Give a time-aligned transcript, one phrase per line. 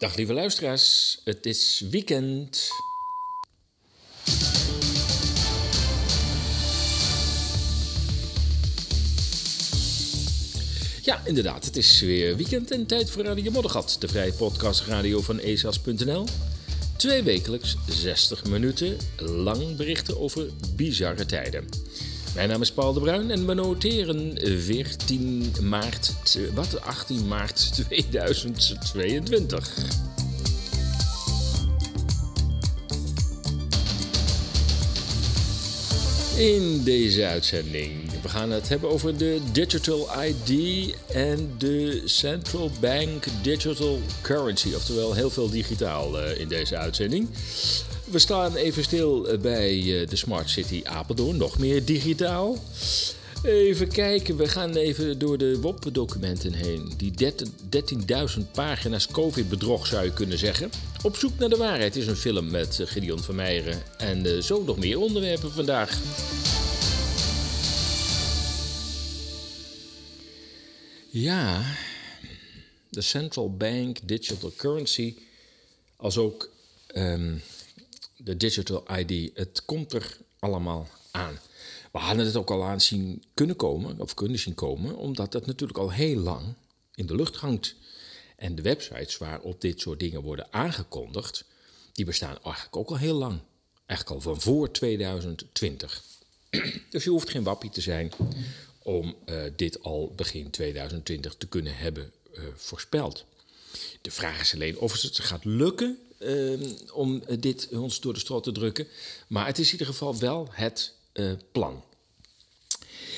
[0.00, 2.68] Dag lieve luisteraars, het is weekend.
[11.02, 15.38] Ja, inderdaad, het is weer weekend en tijd voor Radio Moddergat, de vrije podcastradio van
[15.38, 16.24] ezas.nl.
[16.96, 21.64] Twee wekelijks 60 minuten lang berichten over bizarre tijden.
[22.40, 26.14] Mijn naam is Paul de Bruin en we noteren 14 maart,
[26.54, 29.76] wat 18 maart 2022.
[36.36, 37.92] In deze uitzending.
[38.22, 40.50] We gaan het hebben over de Digital ID
[41.06, 44.74] en de Central Bank Digital Currency.
[44.74, 47.28] Oftewel heel veel digitaal in deze uitzending.
[48.10, 52.56] We staan even stil bij eh, de Smart City Apeldoorn, nog meer digitaal.
[53.42, 56.92] Even kijken, we gaan even door de WOP-documenten heen.
[56.96, 57.12] Die
[58.38, 60.70] 13.000 pagina's COVID-bedrog zou je kunnen zeggen.
[61.02, 63.82] Op zoek naar de waarheid is een film met eh, Gideon van Meijeren.
[63.98, 65.98] En zo nog meer onderwerpen vandaag.
[71.10, 71.76] Ja,
[72.88, 75.14] de Central Bank Digital Currency,
[75.96, 76.50] als ook
[76.96, 77.42] um,
[78.24, 79.30] de Digital ID.
[79.34, 81.38] Het komt er allemaal aan.
[81.92, 85.46] We hadden het ook al aan zien kunnen komen, of kunnen zien komen, omdat het
[85.46, 86.54] natuurlijk al heel lang
[86.94, 87.74] in de lucht hangt.
[88.36, 91.44] En de websites waarop dit soort dingen worden aangekondigd,
[91.92, 93.40] die bestaan eigenlijk ook al heel lang.
[93.86, 96.02] Eigenlijk al van voor 2020.
[96.90, 98.12] Dus je hoeft geen wappie te zijn
[98.82, 103.24] om uh, dit al begin 2020 te kunnen hebben uh, voorspeld.
[104.02, 105.98] De vraag is alleen of het gaat lukken
[106.92, 108.86] om dit ons door de strot te drukken.
[109.26, 111.82] Maar het is in ieder geval wel het uh, plan.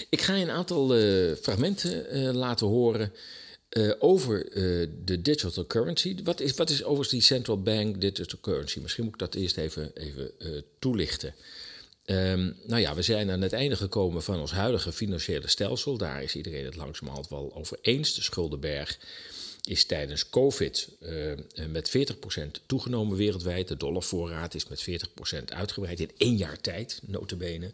[0.09, 3.13] Ik ga je een aantal uh, fragmenten laten horen
[3.99, 4.51] over
[5.05, 6.17] de digital currency.
[6.25, 8.81] Wat is, wat is overigens die central bank digital currency?
[8.81, 10.33] Misschien moet ik dat eerst even, even
[10.79, 11.35] toelichten.
[12.07, 15.97] Um, nou ja, we zijn aan het einde gekomen van ons huidige financiële stelsel.
[15.97, 18.15] Daar is iedereen het langzamerhand wel over eens.
[18.15, 18.99] De schuldenberg
[19.65, 21.33] is tijdens COVID uh,
[21.69, 23.69] met 40% toegenomen wereldwijd.
[23.69, 27.71] De dollarvoorraad is met 40% uitgebreid in één jaar tijd, notabene.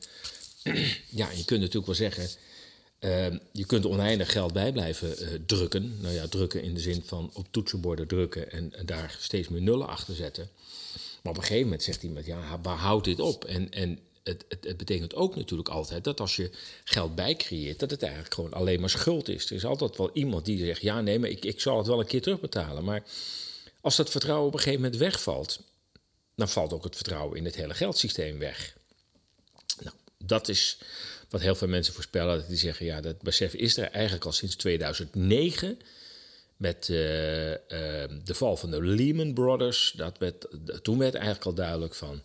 [1.09, 2.29] ja, je kunt natuurlijk wel zeggen,
[3.01, 6.01] uh, je kunt oneindig geld bij blijven uh, drukken.
[6.01, 9.63] Nou ja, drukken in de zin van op toetsenborden drukken en, en, daar steeds meer
[9.63, 10.49] nullen achter zetten.
[11.23, 13.45] Maar op een gegeven moment zegt iemand, ja, waar houdt dit op?
[13.45, 16.51] En, en het, het, het, betekent ook natuurlijk altijd dat als je
[16.85, 19.47] geld bijcreëert, dat het eigenlijk gewoon alleen maar schuld is.
[19.47, 22.01] Er is altijd wel iemand die zegt: ja, nee, maar ik, ik zal het wel
[22.01, 22.85] een keer terugbetalen.
[22.85, 23.03] Maar
[23.81, 25.61] als dat vertrouwen op een gegeven moment wegvalt,
[26.35, 28.77] dan valt ook het vertrouwen in het hele geldsysteem weg.
[29.81, 30.79] Nou, dat is
[31.29, 32.45] wat heel veel mensen voorspellen.
[32.49, 35.79] Die zeggen: ja, dat besef is er eigenlijk al sinds 2009
[36.57, 37.57] met uh, uh,
[38.25, 39.93] de val van de Lehman Brothers.
[39.97, 40.47] Dat werd,
[40.83, 42.23] toen werd eigenlijk al duidelijk van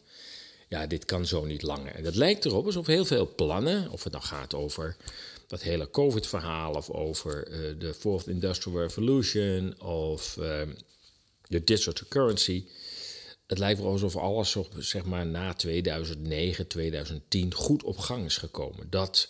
[0.73, 1.95] ja, dit kan zo niet langer.
[1.95, 4.95] En dat lijkt erop alsof heel veel plannen, of het nou gaat over
[5.47, 10.61] dat hele COVID-verhaal, of over uh, de Fourth Industrial Revolution, of uh,
[11.47, 12.65] de digital currency.
[13.47, 18.87] Het lijkt wel alsof alles zeg maar, na 2009, 2010 goed op gang is gekomen.
[18.89, 19.29] Dat,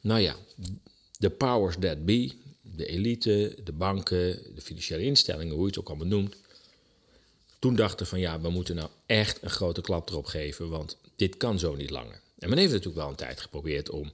[0.00, 0.36] nou ja,
[1.18, 2.32] de powers that be,
[2.62, 6.36] de elite, de banken, de financiële instellingen, hoe je het ook allemaal noemt,
[7.60, 11.36] toen dachten van ja, we moeten nou echt een grote klap erop geven, want dit
[11.36, 12.20] kan zo niet langer.
[12.38, 14.12] En men heeft natuurlijk wel een tijd geprobeerd om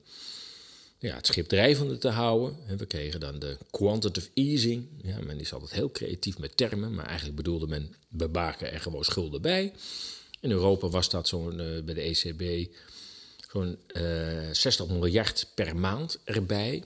[0.98, 2.56] ja, het schip drijvende te houden.
[2.76, 4.86] we kregen dan de quantitative easing.
[5.02, 8.80] Ja, men is altijd heel creatief met termen, maar eigenlijk bedoelde men, we baken er
[8.80, 9.72] gewoon schulden bij.
[10.40, 12.72] In Europa was dat zo'n uh, bij de ECB
[13.50, 16.84] zo'n uh, 60 miljard per maand erbij.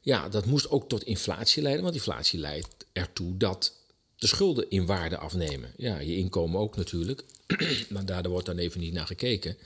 [0.00, 3.72] Ja, dat moest ook tot inflatie leiden, want inflatie leidt ertoe dat
[4.22, 5.72] de schulden in waarde afnemen.
[5.76, 7.24] Ja, je inkomen ook natuurlijk,
[7.88, 9.56] maar daar wordt dan even niet naar gekeken.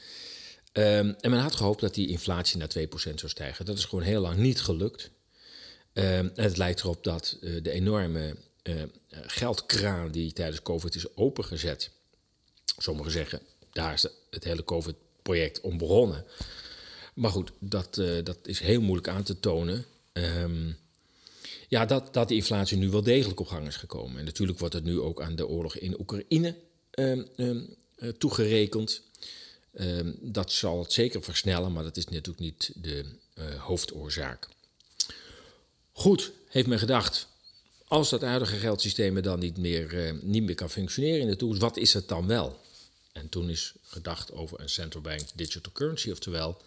[0.72, 3.64] Um, en men had gehoopt dat die inflatie naar 2% zou stijgen.
[3.64, 5.10] Dat is gewoon heel lang niet gelukt.
[5.92, 11.16] Um, en het lijkt erop dat uh, de enorme uh, geldkraan die tijdens COVID is
[11.16, 11.90] opengezet.
[12.78, 13.40] Sommigen zeggen,
[13.72, 16.24] daar is het hele COVID-project om begonnen.
[17.14, 19.84] Maar goed, dat, uh, dat is heel moeilijk aan te tonen.
[20.12, 20.76] Um,
[21.68, 24.18] ja, dat, dat de inflatie nu wel degelijk op gang is gekomen.
[24.18, 26.56] En natuurlijk wordt het nu ook aan de oorlog in Oekraïne
[26.90, 29.02] um, um, uh, toegerekend.
[29.80, 33.04] Um, dat zal het zeker versnellen, maar dat is natuurlijk niet de
[33.38, 34.48] uh, hoofdoorzaak.
[35.92, 37.28] Goed, heeft men gedacht,
[37.88, 41.62] als dat huidige geldsysteem dan niet meer, uh, niet meer kan functioneren in de toekomst,
[41.62, 42.60] wat is het dan wel?
[43.12, 46.60] En toen is gedacht over een central bank digital currency, oftewel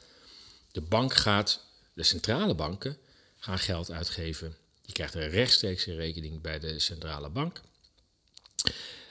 [0.71, 1.63] de bank gaat,
[1.93, 2.97] de centrale banken
[3.37, 4.55] gaan geld uitgeven
[4.89, 7.61] Je krijgt een rechtstreekse rekening bij de centrale bank.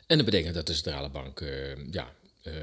[0.07, 2.55] En dat betekent dat de centrale bank uh, ja, uh,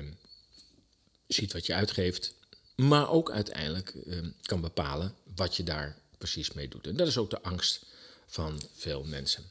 [1.27, 2.33] ziet wat je uitgeeft,
[2.75, 6.87] maar ook uiteindelijk uh, kan bepalen wat je daar precies mee doet.
[6.87, 7.85] En dat is ook de angst
[8.27, 9.43] van veel mensen.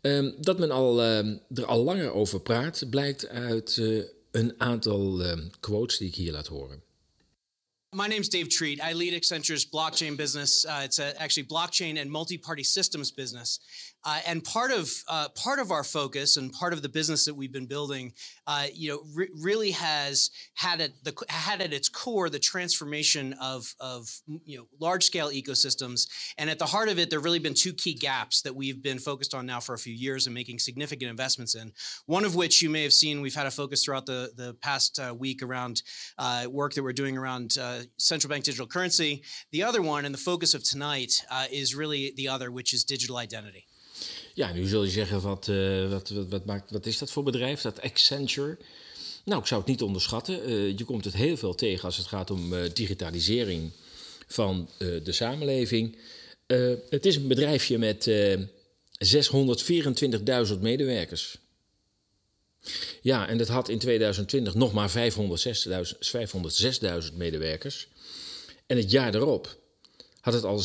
[0.00, 5.22] Ehm, dat men al, ehm, er al langer over praat, blijkt uit uh, een aantal
[5.22, 6.82] ehm, quotes die ik hier laat horen.
[7.94, 8.82] My name is Dave Treat.
[8.82, 10.64] I lead Accenture's blockchain business.
[10.64, 13.60] Uh, it's a, actually blockchain and multi-party systems business.
[14.04, 17.34] Uh, and part of uh, part of our focus and part of the business that
[17.34, 18.12] we've been building,
[18.46, 23.32] uh, you know, re- really has had at the had at its core the transformation
[23.34, 24.08] of of
[24.44, 26.08] you know large scale ecosystems.
[26.36, 28.82] And at the heart of it, there have really been two key gaps that we've
[28.82, 31.72] been focused on now for a few years and making significant investments in.
[32.06, 34.98] One of which you may have seen, we've had a focus throughout the the past
[34.98, 35.82] uh, week around
[36.18, 37.52] uh, work that we're doing around
[37.98, 39.22] central bank digital currency.
[39.52, 43.16] The other one, and the focus of tonight, is really the other, which is digital
[43.16, 43.66] identity.
[44.34, 47.22] Ja, nu zul je zeggen, wat, uh, wat, wat, wat, maakt, wat is dat voor
[47.22, 48.58] bedrijf, dat Accenture?
[49.24, 50.50] Nou, ik zou het niet onderschatten.
[50.50, 53.70] Uh, je komt het heel veel tegen als het gaat om uh, digitalisering
[54.26, 55.96] van de samenleving.
[56.90, 58.10] het is een bedrijfje met
[60.48, 61.38] 624.000 medewerkers.
[63.02, 64.94] Ja, en dat had in 2020 nog maar 506.000
[67.14, 67.88] medewerkers.
[68.66, 69.61] En het jaar erop
[70.22, 70.64] had het al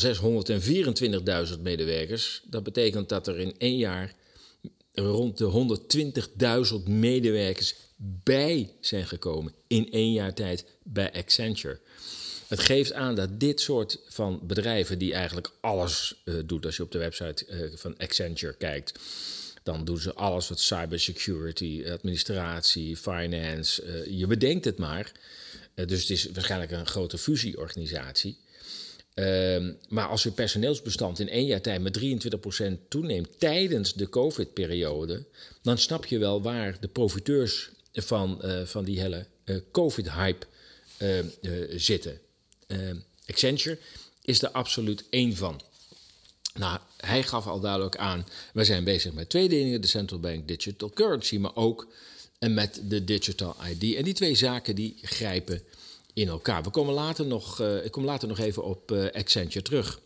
[1.56, 2.42] 624.000 medewerkers.
[2.44, 4.14] Dat betekent dat er in één jaar
[4.92, 5.76] rond de
[6.82, 9.52] 120.000 medewerkers bij zijn gekomen.
[9.66, 11.80] In één jaar tijd bij Accenture.
[12.46, 16.82] Het geeft aan dat dit soort van bedrijven, die eigenlijk alles uh, doet, als je
[16.82, 18.98] op de website uh, van Accenture kijkt,
[19.62, 23.84] dan doen ze alles wat cybersecurity, administratie, finance.
[23.84, 25.12] Uh, je bedenkt het maar.
[25.74, 28.38] dus het is waarschijnlijk een grote fusieorganisatie.
[29.18, 35.24] Um, maar als je personeelsbestand in één jaar tijd met 23% toeneemt tijdens de COVID-periode,
[35.62, 40.46] dan snap je wel waar de profiteurs van, uh, van die hele uh, COVID-hype
[40.98, 41.18] uh,
[41.76, 42.20] zitten.
[42.66, 43.78] Ehm, Accenture
[44.22, 45.60] is er absoluut één van.
[46.54, 50.48] Nou, hij gaf al duidelijk aan, we zijn bezig met twee dingen, de central bank
[50.48, 51.88] digital currency, maar ook
[52.38, 53.94] met de digital ID.
[53.94, 55.62] En die twee zaken die grijpen
[56.20, 56.62] in elkaar.
[56.62, 60.00] We komen later nog, uh, ik kom later nog even op uh, Accenture terug.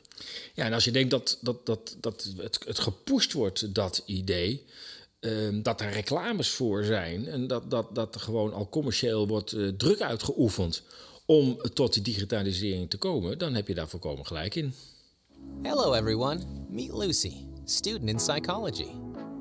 [0.54, 4.64] Ja, en als je denkt dat, dat, dat, dat het, het gepusht wordt, dat idee,
[5.20, 9.52] uh, dat er reclames voor zijn en dat, dat, dat er gewoon al commercieel wordt
[9.52, 10.82] uh, druk uitgeoefend
[11.26, 14.74] om tot die digitalisering te komen, dan heb je daar volkomen gelijk in.
[15.62, 18.90] Hello everyone, meet Lucy, student in psychology.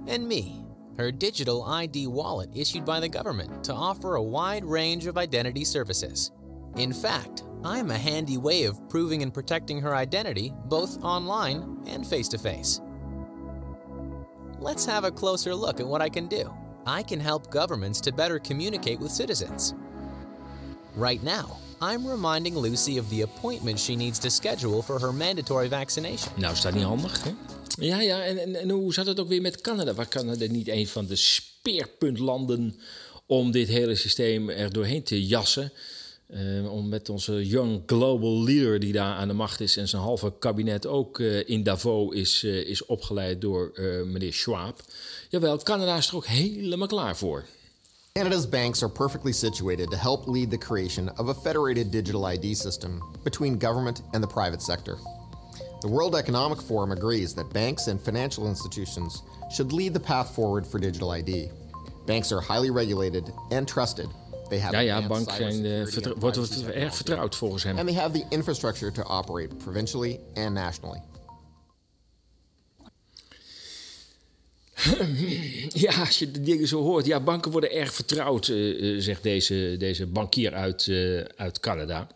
[0.07, 0.63] And me,
[0.97, 5.63] her digital ID wallet issued by the government to offer a wide range of identity
[5.63, 6.31] services.
[6.75, 12.07] In fact, I'm a handy way of proving and protecting her identity both online and
[12.07, 12.81] face to face.
[14.59, 16.53] Let's have a closer look at what I can do.
[16.85, 19.73] I can help governments to better communicate with citizens.
[20.95, 25.67] Right now, I'm reminding Lucy of the appointment she needs to schedule for her mandatory
[25.67, 26.31] vaccination.
[26.35, 27.31] Nou, is dat niet handig, hè?
[27.79, 29.93] Ja, ja, en, en, en hoe zat het ook weer met Canada?
[29.93, 32.79] Waar Canada niet een van de speerpuntlanden
[33.25, 35.71] om dit hele systeem er doorheen te jassen?
[36.33, 40.01] Uh, om met onze young global leader die daar aan de macht is en zijn
[40.01, 43.71] halve kabinet ook uh, in Davos is, uh, is opgeleid door
[44.05, 44.81] meneer Schwab.
[45.29, 47.45] Jawel, Canada is er ook helemaal klaar voor.
[48.13, 52.57] Canada's banks are perfectly situated to help lead the creation of a federated digital ID
[52.57, 54.97] system between government and the private sector.
[55.79, 60.65] The World Economic Forum agrees that banks and financial institutions should lead the path forward
[60.65, 61.49] for digital ID.
[62.05, 64.07] Banks are highly regulated and trusted
[64.57, 67.77] ja, ja, bank zijn, uh, vertrouw, wordt erg vertrouwd volgens hem.
[67.77, 71.01] And they have the infrastructure to operate provincially and nationally.
[75.85, 77.05] ja, als je de dingen zo hoort.
[77.05, 82.07] Ja, banken worden erg vertrouwd, uh, zegt deze, deze bankier uit, uh, uit Canada.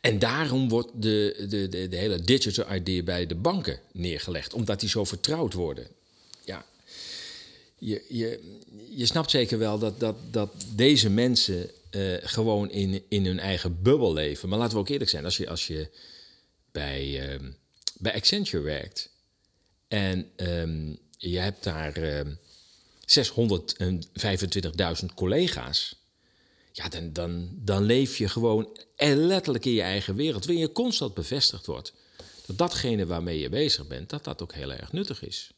[0.00, 4.80] En daarom wordt de, de, de, de hele digital ID bij de banken neergelegd, omdat
[4.80, 5.86] die zo vertrouwd worden
[7.78, 8.58] je, je,
[8.90, 13.82] je snapt zeker wel dat, dat, dat deze mensen uh, gewoon in, in hun eigen
[13.82, 14.48] bubbel leven.
[14.48, 15.88] Maar laten we ook eerlijk zijn, als je, als je
[16.72, 17.48] bij, uh,
[17.98, 19.10] bij Accenture werkt
[19.88, 22.34] en um, je hebt daar uh, ehm,
[25.00, 25.96] 625.000 collega's,
[26.72, 31.14] ja, dan, dan, dan leef je gewoon letterlijk in je eigen wereld, waarin je constant
[31.14, 31.92] bevestigd wordt
[32.46, 35.50] dat datgene waarmee je bezig bent, dat dat ook heel erg nuttig is.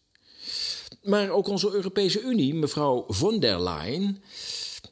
[1.02, 4.23] Maar ook onze Europese Unie, mevrouw von der Leyen,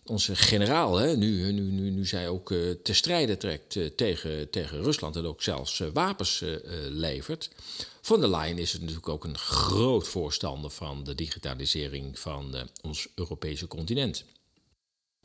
[0.04, 4.50] onze generaal, hè, nu, nu, nu, nu zij ook uh, te strijden trekt uh, tegen,
[4.50, 6.44] tegen Rusland en ook zelfs uh, wapens
[6.88, 7.50] levert.
[8.00, 13.66] Von der Leyen is natuurlijk ook een groot voorstander van de digitalisering van ons Europese
[13.66, 14.24] continent.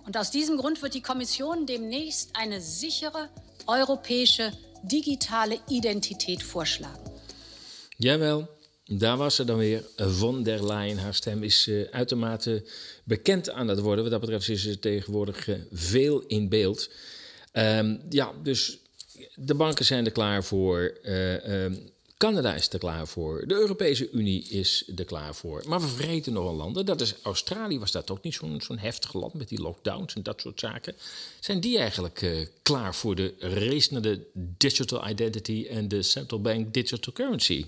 [0.05, 3.29] Und aus diesem Grund wird die Kommission demnächst eine sichere
[3.67, 4.51] europäische
[4.83, 7.11] digitale Identität vorschlagen.
[7.97, 8.47] Jawel,
[8.93, 9.83] daar was ze dan weer.
[9.97, 12.63] Von der Leyen, haar stem is uh, uitermate
[13.03, 14.03] bekend aan het worden.
[14.03, 16.89] Wat dat betreft is ze tegenwoordig uh, veel in beeld.
[17.53, 18.77] Um, ja, dus
[19.35, 20.97] de banken zijn er klaar voor.
[21.03, 23.47] Uh, um, Canada is er klaar voor.
[23.47, 25.63] De Europese Unie is er klaar voor.
[25.67, 26.85] Maar we vergeten nog een landen.
[26.85, 30.41] Dat is Australië was dat ook niet zo'n heftig land met die lockdowns en dat
[30.41, 30.95] soort zaken.
[31.39, 36.73] Zijn die eigenlijk klaar voor de race naar de digital identity en de central bank
[36.73, 37.65] digital currency?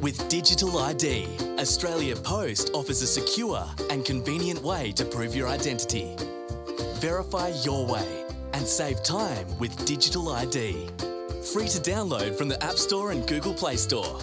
[0.00, 1.26] With Digital ID,
[1.58, 6.16] Australia Post offers a secure and convenient way to prove your identity.
[7.00, 10.88] Verify your way and save time with Digital ID.
[11.52, 14.20] Free to download from the App Store and Google Play Store.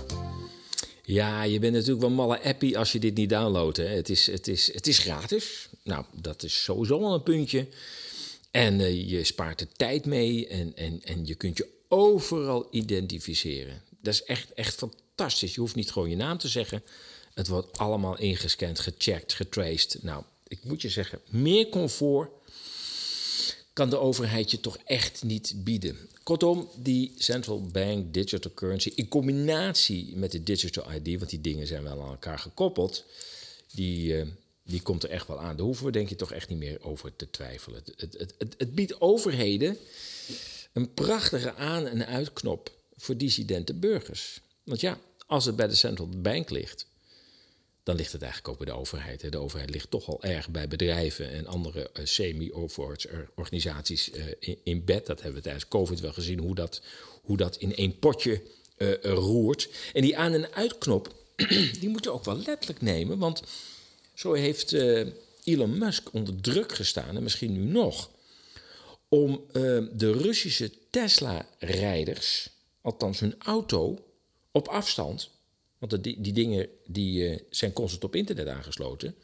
[1.04, 3.78] Ja, je bent natuurlijk wel malle appie als je dit niet downloadt.
[3.78, 3.88] Hè.
[3.88, 5.70] Het, is, het, is, het is gratis.
[5.84, 7.68] Nou, dat is sowieso al een puntje.
[8.52, 13.82] En uh, je spaart de tijd mee en, en, en je kunt je overal identificeren.
[14.02, 15.01] Dat is echt, echt fantastisch.
[15.30, 16.84] Je hoeft niet gewoon je naam te zeggen.
[17.34, 20.04] Het wordt allemaal ingescand, gecheckt, getraced.
[20.04, 22.30] Nou, ik moet je zeggen, meer comfort
[23.74, 25.98] kan de overheid je toch echt niet bieden.
[26.24, 31.68] Kortom, die central bank digital currency in combinatie met de digital ID, want die dingen
[31.68, 33.06] zijn wel aan elkaar gekoppeld,
[33.72, 34.28] die, uh,
[34.64, 35.56] die komt er echt wel aan.
[35.56, 37.84] Daar hoeven we denk je toch echt niet meer over te twijfelen.
[37.96, 39.78] Het, het, het, het biedt overheden
[40.74, 44.42] een prachtige aan- en uitknop voor dissidente burgers.
[44.64, 45.00] Want ja,
[45.32, 46.86] als het bij de central bank ligt,
[47.84, 49.32] dan ligt het eigenlijk ook bij de overheid.
[49.32, 54.24] De overheid ligt toch al erg bij bedrijven en andere uh, semi-overheidsorganisaties uh,
[54.64, 55.06] in, bed.
[55.06, 56.82] Dat hebben we tijdens COVID wel gezien, hoe dat,
[57.22, 58.42] hoe dat in één potje
[58.78, 59.70] uh, roert.
[59.94, 61.14] En die aan- en uitknop,
[61.80, 63.18] die moet je ook wel letterlijk nemen.
[63.18, 63.44] Want
[64.14, 64.72] zo heeft
[65.44, 68.10] Elon Musk onder druk gestaan, en misschien nu nog,
[69.10, 69.46] om
[69.94, 72.50] de Russische Tesla-rijders,
[72.82, 74.11] althans hun auto,
[74.52, 75.30] op afstand
[75.82, 79.16] want die, die dingen die, uh, zijn constant op internet aangesloten.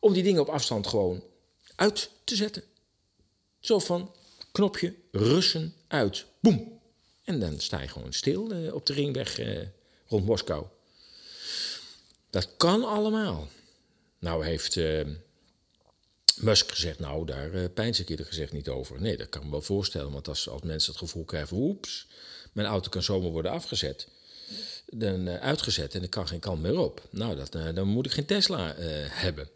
[0.00, 1.22] Om die dingen op afstand gewoon
[1.74, 2.62] uit te zetten.
[3.60, 4.14] Zo van
[4.52, 6.26] knopje Russen uit.
[6.40, 6.80] Boem.
[7.24, 9.62] En dan sta je gewoon stil uh, op de ringweg uh,
[10.06, 10.66] rond Moskou.
[12.30, 13.48] Dat kan allemaal.
[14.18, 14.78] Nou heeft
[16.36, 19.00] Musk gezegd, nou daar uh, pijns ik gezegd niet over.
[19.00, 20.12] Nee, dat kan ik me wel voorstellen.
[20.12, 22.06] Want als, als mensen het gevoel krijgen, oeps,
[22.56, 24.08] mijn auto kan zomaar worden afgezet
[24.86, 27.02] dan, uh, uitgezet en ik kan geen kant meer op.
[27.10, 29.48] Nou, dat, uh, dan moet ik geen Tesla uh, hebben.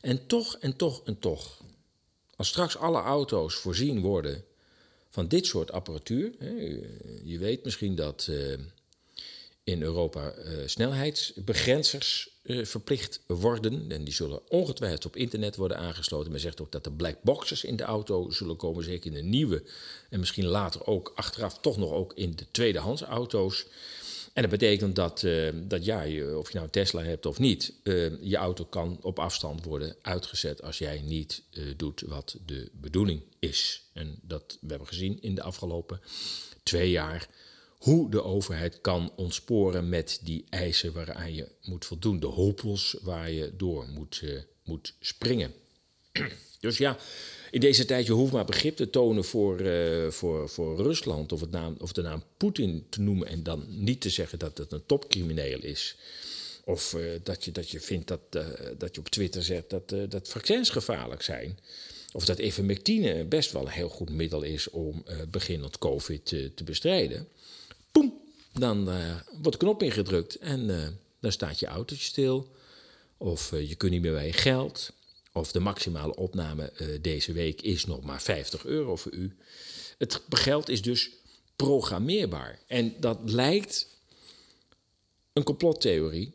[0.00, 1.60] En toch, en toch, en toch.
[2.36, 4.44] Als straks alle auto's voorzien worden
[5.10, 6.32] van dit soort apparatuur.
[6.38, 6.80] Hè,
[7.24, 8.30] je weet misschien dat
[9.68, 10.34] in Europa
[10.66, 13.90] snelheidsbegrenzers verplicht worden.
[13.90, 16.30] En die zullen ongetwijfeld op internet worden aangesloten.
[16.32, 18.84] Men zegt ook dat er black boxes in de auto zullen komen.
[18.84, 19.62] Zeker in de nieuwe.
[20.10, 23.66] En misschien later ook achteraf toch nog ook in de tweedehands auto's.
[24.38, 27.72] En dat betekent dat, uh, dat ja, je, of je nou Tesla hebt of niet,
[27.82, 32.70] uh, je auto kan op afstand worden uitgezet als jij niet uh, doet wat de
[32.72, 33.82] bedoeling is.
[33.92, 36.00] En dat we hebben gezien in de afgelopen
[36.62, 37.28] twee jaar
[37.78, 43.30] hoe de overheid kan ontsporen met die eisen waaraan je moet voldoen, de hoepels waar
[43.30, 44.22] je door moet,
[44.64, 45.52] moet springen.
[46.60, 46.98] dus ja,
[47.50, 51.40] in deze tijd, je hoeft maar begrip te tonen voor, uh, voor, voor Rusland of,
[51.40, 54.72] het naam, of de naam Poetin te noemen en dan niet te zeggen dat het
[54.72, 55.96] een topcrimineel is.
[56.64, 58.20] Of uh, dat, je, dat je vindt dat,
[58.78, 61.58] dat je op Twitter zegt dat, dat vaccins gevaarlijk zijn.
[62.12, 67.28] Of dat ivermectine best wel een heel goed middel is om beginnend COVID te bestrijden.
[68.52, 68.84] Dan
[69.32, 70.66] wordt de knop ingedrukt en
[71.20, 72.54] dan staat je autootje stil.
[73.16, 74.92] Of je kunt niet meer bij je geld
[75.38, 79.36] of de maximale opname uh, deze week is nog maar 50 euro voor u.
[79.98, 81.10] Het geld is dus
[81.56, 82.58] programmeerbaar.
[82.66, 83.86] En dat lijkt
[85.32, 86.34] een complottheorie.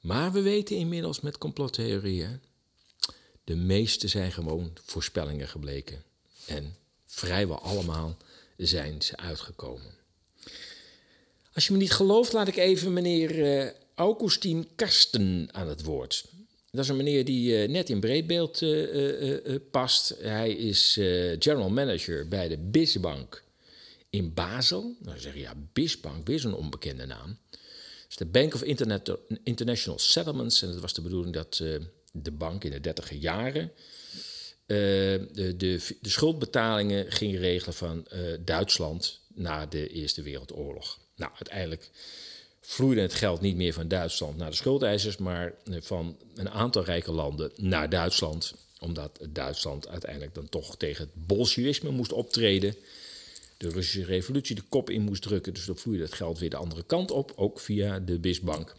[0.00, 2.40] Maar we weten inmiddels met complottheorieën.
[3.44, 6.02] De meeste zijn gewoon voorspellingen gebleken.
[6.46, 8.16] En vrijwel allemaal
[8.56, 9.98] zijn ze uitgekomen.
[11.60, 13.38] Als je me niet gelooft, laat ik even meneer
[13.96, 16.24] uh, Karsten aan het woord.
[16.70, 20.14] Dat is een meneer die uh, net in breedbeeld uh, uh, past.
[20.20, 20.92] Hij is
[21.38, 23.42] general manager bij de BISbank
[24.10, 24.96] in Basel.
[24.98, 27.38] Dan zeg je ja, BISbank, weer zo'n onbekende naam.
[27.50, 28.62] Het is de Bank of
[29.42, 30.62] International Settlements.
[30.62, 31.56] En het was de bedoeling dat
[32.12, 33.72] de bank in de dertiger jaren
[34.66, 38.06] de, de, de, schuldbetalingen ging regelen van
[38.44, 40.98] Duitsland na de Eerste Wereldoorlog.
[41.20, 41.90] Nou, uiteindelijk
[42.60, 47.12] vloeide het geld niet meer van Duitsland naar de schuldeisers, maar van een aantal rijke
[47.12, 48.54] landen naar Duitsland.
[48.78, 52.74] Omdat Duitsland uiteindelijk dan toch tegen het bolsjewisme moest optreden.
[53.56, 55.54] De Russische revolutie de kop in moest drukken.
[55.54, 58.74] Dus dan vloeide het geld weer de andere kant op, ook via de Bisbank.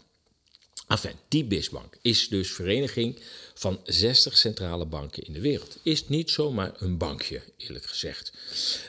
[0.91, 3.19] Enfin, die BISbank is dus vereniging
[3.53, 5.79] van 60 centrale banken in de wereld.
[5.83, 8.33] Is niet zomaar een bankje, eerlijk gezegd.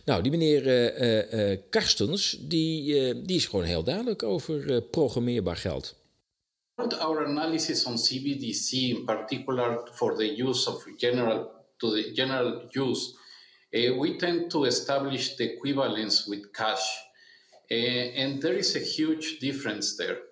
[0.05, 0.67] Nou, die meneer
[1.33, 5.95] uh, Karstens, die, die is gewoon heel duidelijk over programmeerbaar geld.
[6.75, 13.15] Our analysis on CBDC, in particular for the use of general to the general use,
[13.71, 17.05] we tend to establish the equivalence with cash,
[18.17, 20.32] and there is a huge difference there.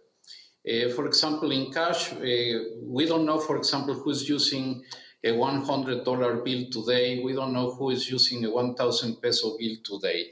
[0.69, 4.83] Uh, for example, in cash, uh, we don't know, for example, who's using
[5.25, 7.23] a $100 bill today.
[7.23, 10.31] We don't know who is using a 1,000 peso bill today.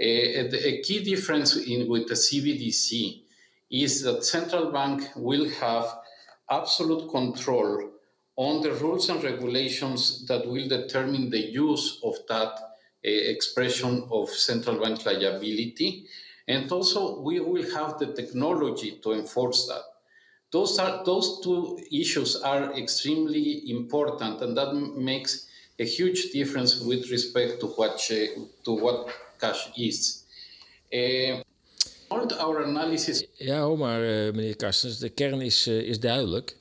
[0.00, 3.22] Uh, a key difference in, with the CBDC
[3.70, 5.86] is that central bank will have
[6.50, 7.90] absolute control
[8.36, 12.60] on the rules and regulations that will determine the use of that uh,
[13.04, 16.06] expression of central bank liability
[16.48, 19.84] and also, we will have the technology to enforce that.
[20.50, 27.10] Those, are, those two issues are extremely important, and that makes a huge difference with
[27.10, 27.98] respect to what,
[28.64, 29.08] to what
[29.38, 30.24] cash is.
[30.92, 31.40] Uh,
[32.10, 33.26] our analysis...
[33.36, 36.56] Ja, maar uh, meneer Karstens, de kern is, uh, is duidelijk.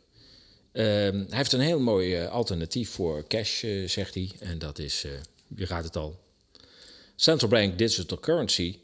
[0.73, 4.31] Uh, hij heeft een heel mooi uh, alternatief voor cash, zegt hij.
[4.39, 5.01] En dat is,
[5.55, 6.15] je raadt het al,
[7.15, 8.77] Central Bank Digital Currency.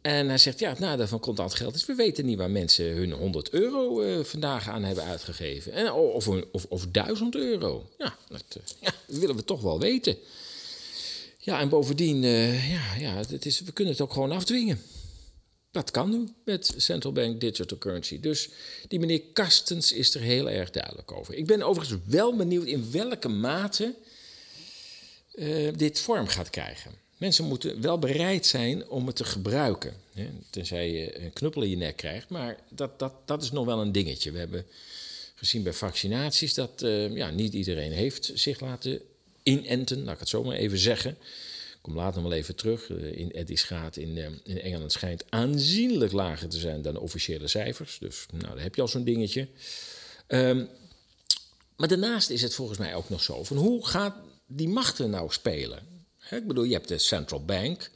[0.00, 1.86] En hij zegt, ja, het nadeel van contant geld is...
[1.86, 5.72] we weten niet waar mensen hun 100 euro uh, vandaag aan hebben uitgegeven.
[5.72, 7.88] En, of, of, of 1000 euro.
[7.98, 10.16] Ja dat, uh, ja, dat willen we toch wel weten.
[11.38, 14.82] Ja, en bovendien, uh, ja, ja, het is, we kunnen het ook gewoon afdwingen.
[15.70, 18.20] Dat kan nu met Central Bank Digital Currency.
[18.20, 18.48] Dus
[18.88, 21.34] die meneer Kastens is er heel erg duidelijk over.
[21.34, 23.94] Ik ben overigens wel benieuwd in welke mate
[25.76, 26.90] dit vorm gaat krijgen.
[27.20, 29.94] Mensen moeten wel bereid zijn om het te gebruiken.
[30.14, 30.28] Hè?
[30.50, 32.28] Tenzij je een knuppel in je nek krijgt.
[32.28, 34.32] Maar dat, dat, dat is nog wel een dingetje.
[34.32, 34.66] We hebben
[35.34, 39.00] gezien bij vaccinaties dat uh, ja, niet iedereen heeft zich laten
[39.42, 40.04] inenten.
[40.04, 41.10] Laat ik het zo maar even zeggen.
[41.10, 42.88] Ik kom later wel even terug.
[42.88, 47.00] Uh, in Eddie's gaat in, uh, in Engeland schijnt aanzienlijk lager te zijn dan de
[47.00, 47.98] officiële cijfers.
[47.98, 49.48] Dus nou, daar heb je al zo'n dingetje.
[50.28, 50.68] Um,
[51.76, 54.14] maar daarnaast is het volgens mij ook nog zo van hoe gaat
[54.46, 55.98] die machten nou spelen?
[56.30, 57.90] Ik bedoel, je hebt de Central Bank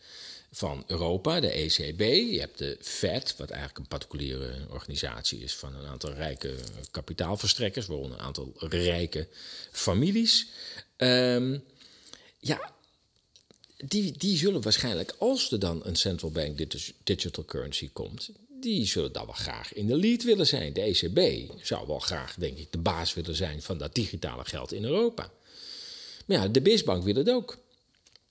[0.50, 2.00] van Europa, de ECB.
[2.32, 6.54] Je hebt de Fed, wat eigenlijk een particuliere organisatie is van een aantal rijke
[6.90, 9.28] kapitaalverstrekkers, waaronder een aantal rijke
[9.70, 10.46] families.
[10.96, 11.64] Um,
[12.38, 12.72] ja,
[13.76, 16.58] die, die zullen waarschijnlijk, als er dan een central bank
[17.04, 20.72] digital currency komt, die zullen dan wel graag in de lead willen zijn.
[20.72, 24.72] De ECB zou wel graag, denk ik, de baas willen zijn van dat digitale geld
[24.72, 25.30] in Europa.
[26.26, 27.58] Maar ja, de BISbank wil het ook.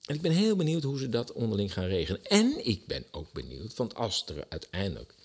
[0.05, 2.25] En ik ben heel benieuwd hoe ze dat onderling gaan regelen.
[2.25, 5.15] En ik ben ook benieuwd, want als er uiteindelijk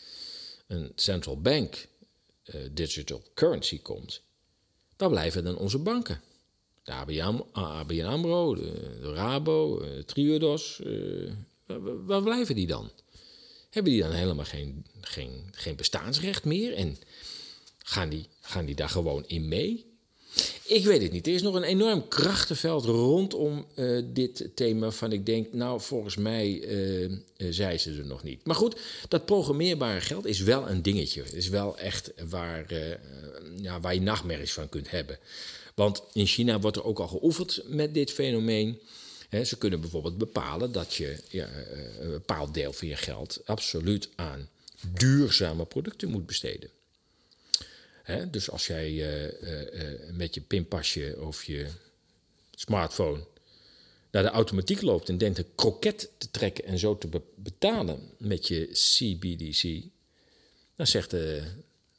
[0.67, 1.87] een central bank
[2.45, 4.21] uh, digital currency komt,
[4.97, 6.21] waar blijven dan onze banken?
[6.85, 11.33] De ABN, AMRO, de, Rabo, de Triodos, uh,
[11.67, 12.91] waar, waar, blijven die dan?
[13.71, 16.75] Hebben die dan helemaal geen, geen, geen bestaansrecht meer?
[16.75, 16.97] En
[17.79, 19.88] gaan die, gaan die daar gewoon in mee?
[20.65, 21.27] Ik weet het niet.
[21.27, 24.91] Er is nog een enorm krachtenveld rondom uh, dit thema.
[24.91, 27.11] Van ik denk, nou, volgens mij uh,
[27.51, 28.45] zei ze er nog niet.
[28.45, 31.23] Maar goed, dat programmeerbare geld is wel een dingetje.
[31.23, 32.67] Het is wel echt waar,
[33.57, 35.19] ja, waar je nachtmerries van kunt hebben.
[35.75, 38.79] Want in China wordt er ook al geoefend met dit fenomeen.
[39.45, 41.17] Ze kunnen bijvoorbeeld bepalen dat je
[42.01, 44.49] een bepaald deel van je geld absoluut aan
[44.93, 46.71] duurzame producten moet besteden.
[48.09, 48.31] Hè?
[48.31, 51.67] Dus als jij uh, met je pinpasje of je
[52.55, 53.27] smartphone
[54.11, 58.11] naar de automatiek loopt en denkt een kroket te trekken en zo te be betalen
[58.19, 59.83] met je CBDC,
[60.77, 61.43] dan zegt, uh,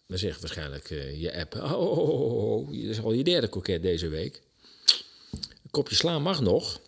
[0.07, 3.81] dan zegt waarschijnlijk je app: oh, oh, oh, oh, dit is al je derde kroket
[3.81, 4.41] deze week.
[5.31, 6.81] Een kopje sla mag nog,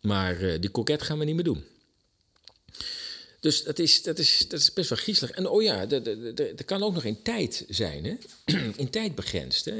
[0.00, 1.64] maar die kroket gaan we niet meer doen.
[3.44, 5.30] Dus dat is, dat, is, dat is best wel griezelig.
[5.30, 8.14] En oh ja, er kan ook nog in tijd zijn, hè?
[8.82, 9.64] in tijd begrensd.
[9.64, 9.78] Hè?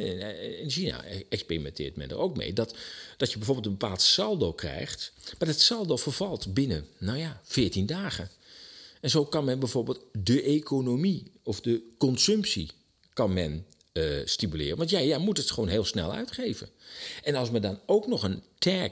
[0.58, 2.52] In China experimenteert men er ook mee.
[2.52, 2.76] Dat,
[3.16, 7.86] dat je bijvoorbeeld een bepaald saldo krijgt, maar dat saldo vervalt binnen, nou ja, 14
[7.86, 8.30] dagen.
[9.00, 12.70] En zo kan men bijvoorbeeld de economie of de consumptie
[13.12, 14.76] kan men eh, stimuleren.
[14.76, 16.68] Want jij, jij moet het gewoon heel snel uitgeven.
[17.22, 18.90] En als men dan ook nog een tag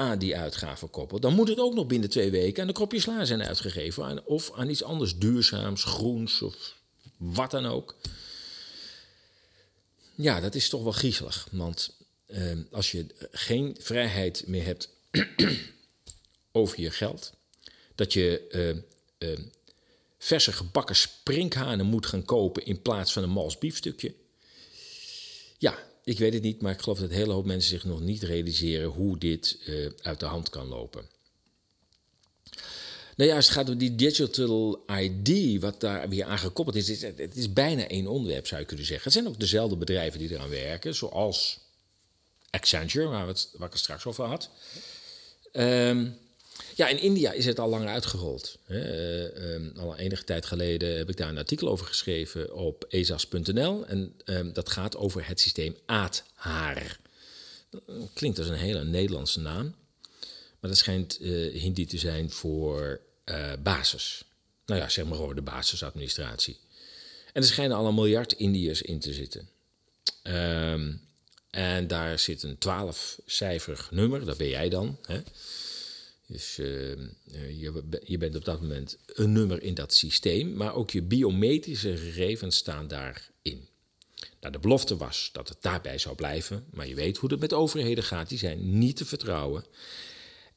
[0.00, 3.00] aan die uitgave koppelt, dan moet het ook nog binnen twee weken aan de kropje
[3.00, 4.26] sla zijn uitgegeven.
[4.26, 6.76] of aan iets anders duurzaams, groens of
[7.16, 7.96] wat dan ook.
[10.14, 11.48] Ja, dat is toch wel griezelig.
[11.50, 14.88] Want uh, als je geen vrijheid meer hebt
[16.52, 17.32] over je geld,
[17.94, 18.82] dat je
[19.18, 19.38] uh,
[20.18, 24.14] verse gebakken sprinkhanen moet gaan kopen in plaats van een mals biefstukje.
[25.58, 28.00] Ja, ik weet het niet, maar ik geloof dat een hele hoop mensen zich nog
[28.00, 31.08] niet realiseren hoe dit uh, uit de hand kan lopen.
[33.16, 36.88] Nou ja, als het gaat om die digital ID, wat daar weer aan gekoppeld is,
[36.88, 39.04] is het is bijna één onderwerp, zou je kunnen zeggen.
[39.04, 41.58] Het zijn ook dezelfde bedrijven die eraan werken, zoals
[42.50, 44.50] Accenture, waar, we het, waar ik het straks over had.
[45.52, 46.16] Um,
[46.80, 48.58] ja, in India is het al lang uitgerold.
[48.64, 49.58] Hè.
[49.58, 53.86] Uh, al enige tijd geleden heb ik daar een artikel over geschreven op ezas.nl.
[53.86, 56.98] En um, dat gaat over het systeem Aadhaar.
[58.12, 59.74] Klinkt als een hele Nederlandse naam.
[60.60, 64.24] Maar dat schijnt uh, Hindi te zijn voor uh, basis.
[64.66, 66.58] Nou ja, zeg maar gewoon de basisadministratie.
[67.32, 69.48] En er schijnen al een miljard Indiërs in te zitten.
[70.22, 71.00] Um,
[71.50, 74.98] en daar zit een twaalfcijferig nummer, dat ben jij dan.
[75.06, 75.20] Hè?
[76.30, 76.66] Dus uh,
[77.60, 81.96] je, je, bent op dat moment een nummer in dat systeem, maar ook je biometrische
[81.96, 83.68] gegevens staan daarin.
[84.40, 87.52] Nou, de belofte was dat het daarbij zou blijven, maar je weet hoe het met
[87.52, 89.64] overheden gaat, die zijn niet te vertrouwen.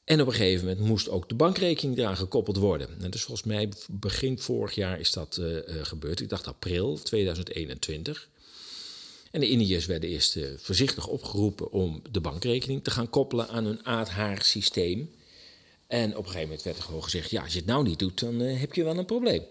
[0.04, 3.02] En op een gegeven moment moest ook de bankrekening eraan gekoppeld worden.
[3.02, 6.20] En dus volgens mij begin vorig jaar is dat uh, uh, gebeurd.
[6.20, 8.30] Ik dacht april 2021.
[9.32, 13.66] En de Indiërs werden eerst uh, voorzichtig opgeroepen om de bankrekening te gaan koppelen aan
[13.66, 15.10] hun aardhaar-systeem.
[15.94, 18.00] En op een gegeven moment werd er gewoon gezegd: ja, als je het nou niet
[18.00, 19.44] doet, dan uh, heb je wel een probleem.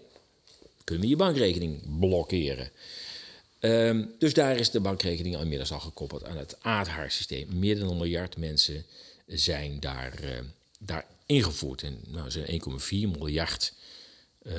[0.83, 2.71] Kunnen we je bankrekening blokkeren?
[3.59, 7.59] Um, dus daar is de bankrekening inmiddels al gekoppeld aan het aardhaarsysteem.
[7.59, 8.85] Meer dan een miljard mensen
[9.27, 10.29] zijn daar, uh,
[10.79, 11.83] daar ingevoerd.
[11.83, 13.73] En nou, zijn 1,4 miljard
[14.43, 14.53] uh,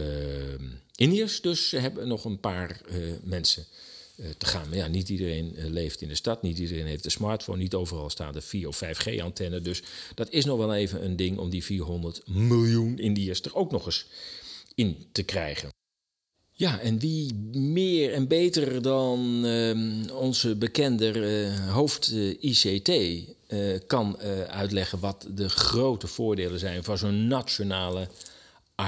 [0.97, 2.81] Indiërs, dus hebben nog een paar
[3.23, 3.94] mensen uh,
[4.39, 4.69] te gaan.
[4.71, 8.11] Ja, niet iedereen uh, leeft in de stad, niet iedereen heeft een smartphone, niet overal
[8.11, 9.61] staan de 4 of 5G-antenne.
[9.61, 9.83] Dus
[10.15, 13.87] dat is nog wel even een ding om die 400 miljoen Indiërs er ook nog
[13.87, 14.07] eens
[14.75, 15.69] in te krijgen.
[16.53, 22.93] Ja, en wie meer en beter dan uh, onze bekende hoofd ICT
[23.87, 28.09] kan uitleggen wat de grote voordelen zijn van zo'n nationale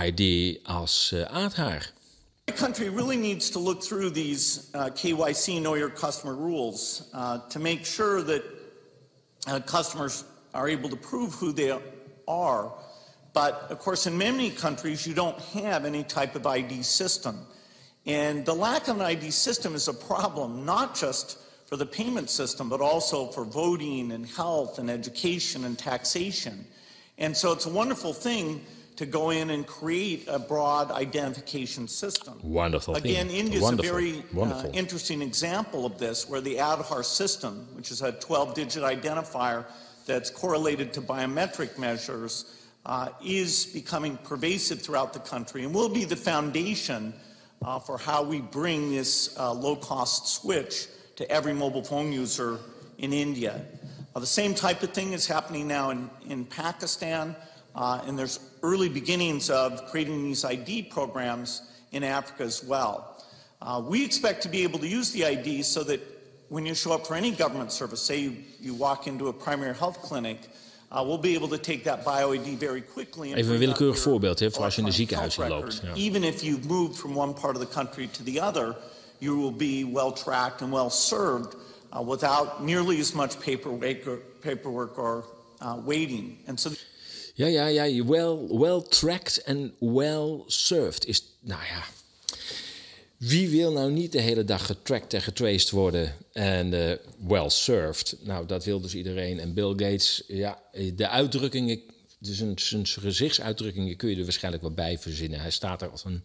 [0.04, 1.92] ID als Aadhaar.
[2.46, 7.40] The country really needs to look through these uh, KYC Know Your Customer rules uh,
[7.48, 8.44] to make sure that
[9.48, 10.22] uh, customers
[10.54, 11.76] are able to prove who they
[12.28, 12.72] are.
[13.32, 17.37] But of course, in many countries, you don't have any type of ID system.
[18.06, 22.30] And the lack of an ID system is a problem, not just for the payment
[22.30, 26.64] system, but also for voting and health and education and taxation.
[27.18, 28.64] And so it's a wonderful thing
[28.96, 32.38] to go in and create a broad identification system.
[32.42, 32.96] Wonderful.
[32.96, 37.90] Again, India is a very uh, interesting example of this, where the Aadhaar system, which
[37.90, 39.66] is a 12-digit identifier
[40.06, 42.56] that's correlated to biometric measures,
[42.87, 47.12] uh, is becoming pervasive throughout the country and will be the foundation
[47.62, 52.59] uh, for how we bring this uh, low-cost switch to every mobile phone user
[52.98, 53.61] in India.
[54.14, 57.37] Uh, the same type of thing is happening now in, in Pakistan.
[57.76, 62.96] Uh, and there's early beginnings of creating these ID programs in Africa as well.
[63.62, 66.00] Uh, we expect to be able to use the ID so that
[66.48, 69.74] when you show up for any government service, say you, you walk into a primary
[69.74, 70.38] health clinic,
[70.90, 73.35] uh, we'll be able to take that bio-ID very quickly.
[73.35, 75.81] Even een willekeurig voorbeeld hè, voor als je in de ziekenhuis loopt.
[75.83, 75.94] Ja.
[75.94, 78.76] Even if you've moved from one part of the country to the other,
[79.18, 81.57] you will be well tracked and well served
[81.92, 85.24] uh, without nearly as much paperwork or, paperwork or
[85.61, 86.37] uh, waiting.
[86.46, 86.70] And so.
[87.37, 88.05] Ja, ja, ja.
[88.05, 91.22] Well, well tracked en well served is.
[91.40, 91.85] Nou ja.
[93.16, 96.92] Wie wil nou niet de hele dag getracked en getraced worden en uh,
[97.27, 98.16] well served?
[98.20, 99.40] Nou, dat wil dus iedereen.
[99.40, 100.62] En Bill Gates, ja,
[100.94, 101.81] de uitdrukkingen,
[102.18, 105.40] dus een, zijn gezichtsuitdrukkingen kun je er waarschijnlijk wel bij verzinnen.
[105.40, 106.22] Hij staat er als een,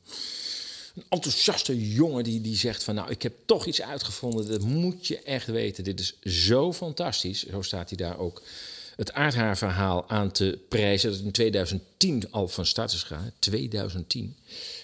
[0.96, 2.96] een enthousiaste jongen die, die zegt van...
[2.96, 5.84] nou, ik heb toch iets uitgevonden, dat moet je echt weten.
[5.84, 7.46] Dit is zo fantastisch.
[7.46, 8.42] Zo staat hij daar ook
[8.96, 11.12] het aardhaarverhaal aan te prijzen.
[11.12, 13.32] Dat in 2010 al van start is gegaan.
[13.40, 14.36] 2010.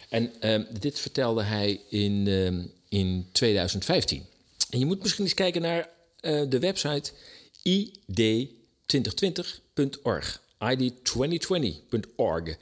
[0.09, 4.25] En uh, dit vertelde hij in, uh, in 2015.
[4.69, 5.89] En je moet misschien eens kijken naar
[6.21, 7.11] uh, de website
[7.69, 10.41] id2020.org.
[10.73, 12.57] id2020.org.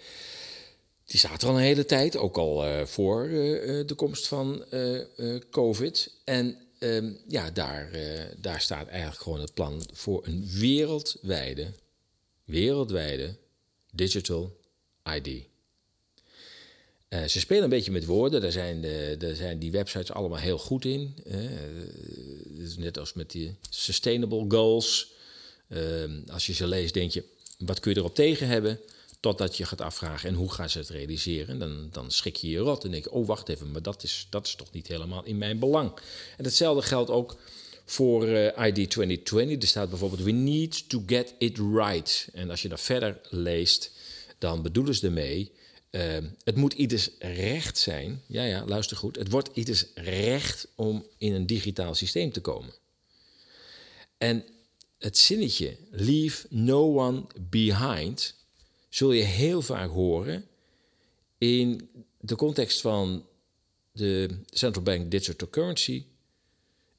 [1.05, 4.63] Die staat er al een hele tijd, ook al uh, voor uh, de komst van
[5.49, 6.11] COVID.
[6.23, 11.71] En ehm, ja, daar, eh, daar staat eigenlijk gewoon het plan voor een wereldwijde,
[12.43, 13.35] wereldwijde
[13.91, 14.57] digital
[15.15, 15.43] ID.
[17.07, 20.39] Eh, ze spelen een beetje met woorden, daar zijn, de, daar zijn die websites allemaal
[20.39, 21.15] heel goed in.
[21.25, 25.13] Uh, net als met die sustainable goals.
[25.69, 27.23] Ehm, als je ze leest, denk je,
[27.57, 28.79] wat kun je erop tegen hebben?
[29.19, 31.59] Totdat je gaat afvragen, en hoe gaan ze het realiseren?
[31.59, 34.27] Dan, dan schrik je je rot en denk je, oh wacht even, maar dat is,
[34.29, 35.91] dat is toch niet helemaal in mijn belang.
[36.37, 37.37] En hetzelfde geldt ook
[37.85, 39.61] voor uh, ID 2020.
[39.61, 42.27] Er staat bijvoorbeeld, we need to get it right.
[42.33, 43.91] En als je dat verder leest,
[44.37, 45.51] dan bedoelen ze ermee...
[45.91, 48.21] Uh, het moet ieders recht zijn.
[48.25, 49.15] Ja, ja, luister goed.
[49.15, 52.73] Het wordt ieders recht om in een digitaal systeem te komen.
[54.17, 54.43] En
[54.99, 58.35] het zinnetje leave no one behind
[58.95, 60.45] zul je heel vaak horen
[61.37, 63.25] in de context van
[63.91, 66.05] de central bank digital currency,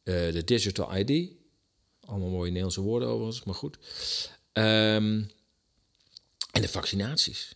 [0.05, 1.31] uh, de digital ID.
[2.01, 3.79] Allemaal mooie Nederlandse woorden overigens, maar goed.
[4.53, 5.31] Um,
[6.53, 7.55] en de vaccinaties.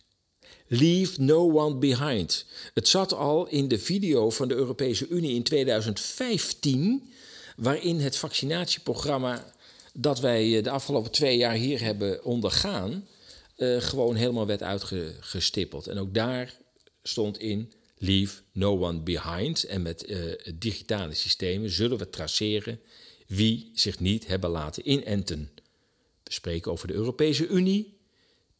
[0.67, 2.45] Leave no one behind.
[2.73, 7.11] Het zat al in de video van de Europese Unie in 2015,
[7.55, 9.53] waarin het vaccinatieprogramma
[9.93, 13.07] dat wij eh, de afgelopen twee jaar hier hebben ondergaan,
[13.61, 15.87] uh, gewoon helemaal werd uitgestippeld.
[15.87, 16.57] En ook daar
[17.03, 19.63] stond in leave no one behind.
[19.63, 22.79] En met uh, digitale systemen zullen we traceren
[23.27, 25.49] wie zich niet hebben laten inenten.
[26.23, 27.97] We spreken over de Europese Unie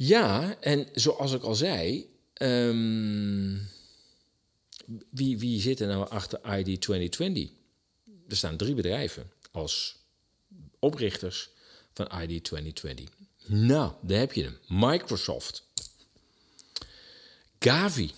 [0.05, 2.11] Ja, en zoals ik al zei,
[2.43, 3.69] um,
[5.11, 7.51] wie, wie zit er nou achter ID 2020?
[8.29, 9.97] Er staan drie bedrijven als
[10.79, 11.51] oprichters
[11.95, 13.09] van ID 2020.
[13.47, 14.59] Nou, daar heb je hem.
[14.69, 15.67] Microsoft.
[17.59, 18.11] Gavi.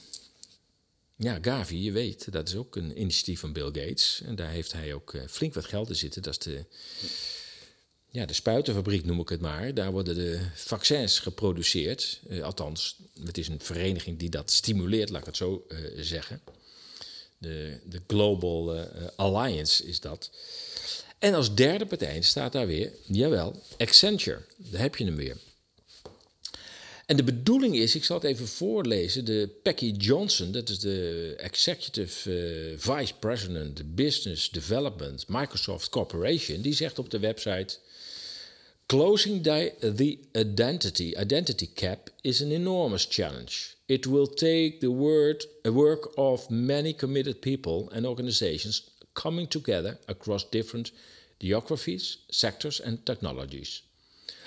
[1.17, 4.21] Ja, Gavi, je weet, dat is ook een initiatief van Bill Gates.
[4.25, 6.23] En daar heeft hij ook uh, flink wat geld in zitten.
[6.23, 6.65] Dat is de
[8.15, 9.75] ja, de spuitenfabriek noem ik het maar.
[9.75, 12.21] Daar worden de vaccins geproduceerd.
[12.29, 16.41] Uh, althans, het is een vereniging die dat stimuleert, laat ik het zo uh, zeggen.
[17.39, 18.83] De, de Global uh,
[19.17, 20.31] Alliance is dat.
[21.19, 24.41] En als derde partij staat daar weer, jawel, Accenture.
[24.57, 25.37] Daar heb je hem weer.
[27.07, 31.35] En de bedoeling is, ik zal het even voorlezen, de Peggy Johnson, dat is de
[31.37, 37.79] Executive Vice President Business Development Microsoft Corporation, die zegt op de website
[38.89, 43.77] Closing uh, the identity, identity cap is an enormous challenge.
[43.89, 49.99] It will take the word, uh, work of many committed people and organizations coming together
[50.07, 50.91] across different
[51.41, 53.83] geographies, sectors, and technologies.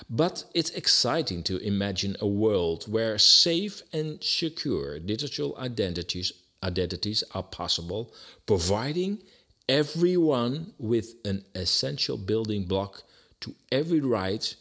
[0.08, 7.44] But it's exciting to imagine a world where safe and secure digital identities, identities are
[7.44, 8.14] possible,
[8.46, 9.20] providing
[9.68, 13.04] everyone with an essential building block
[13.38, 14.58] to every right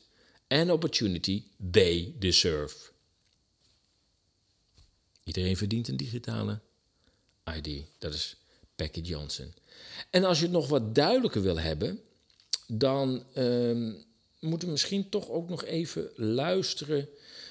[0.48, 2.74] and opportunity they deserve.
[5.24, 6.60] Iedereen verdient een digitale
[7.56, 7.84] ID.
[7.98, 8.36] Dat is
[8.76, 9.54] Becky Johnson.
[10.10, 12.00] En als je het nog wat duidelijker wil hebben,
[12.66, 13.94] dan uh,
[14.40, 17.08] moeten we misschien toch ook nog even luisteren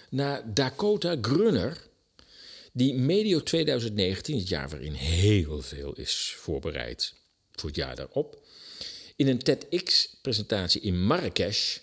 [0.09, 1.88] naar Dakota Grunner.
[2.71, 7.13] Die medio 2019, het jaar waarin heel veel is voorbereid
[7.51, 8.44] voor het jaar daarop,
[9.15, 11.78] in een TEDx-presentatie in Marrakesh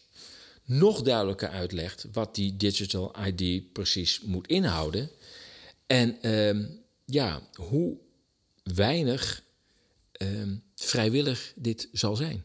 [0.65, 5.11] nog duidelijker uitlegt wat die digital ID precies moet inhouden.
[5.87, 6.67] En uh,
[7.05, 7.97] ja, hoe
[8.63, 9.43] weinig
[10.19, 10.29] uh,
[10.75, 12.45] vrijwillig dit zal zijn.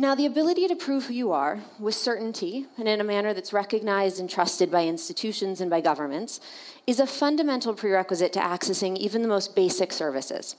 [0.00, 3.52] Now, the ability to prove who you are with certainty and in a manner that's
[3.52, 6.40] recognized and trusted by institutions and by governments
[6.84, 10.54] is a fundamental prerequisite to accessing even the most basic services.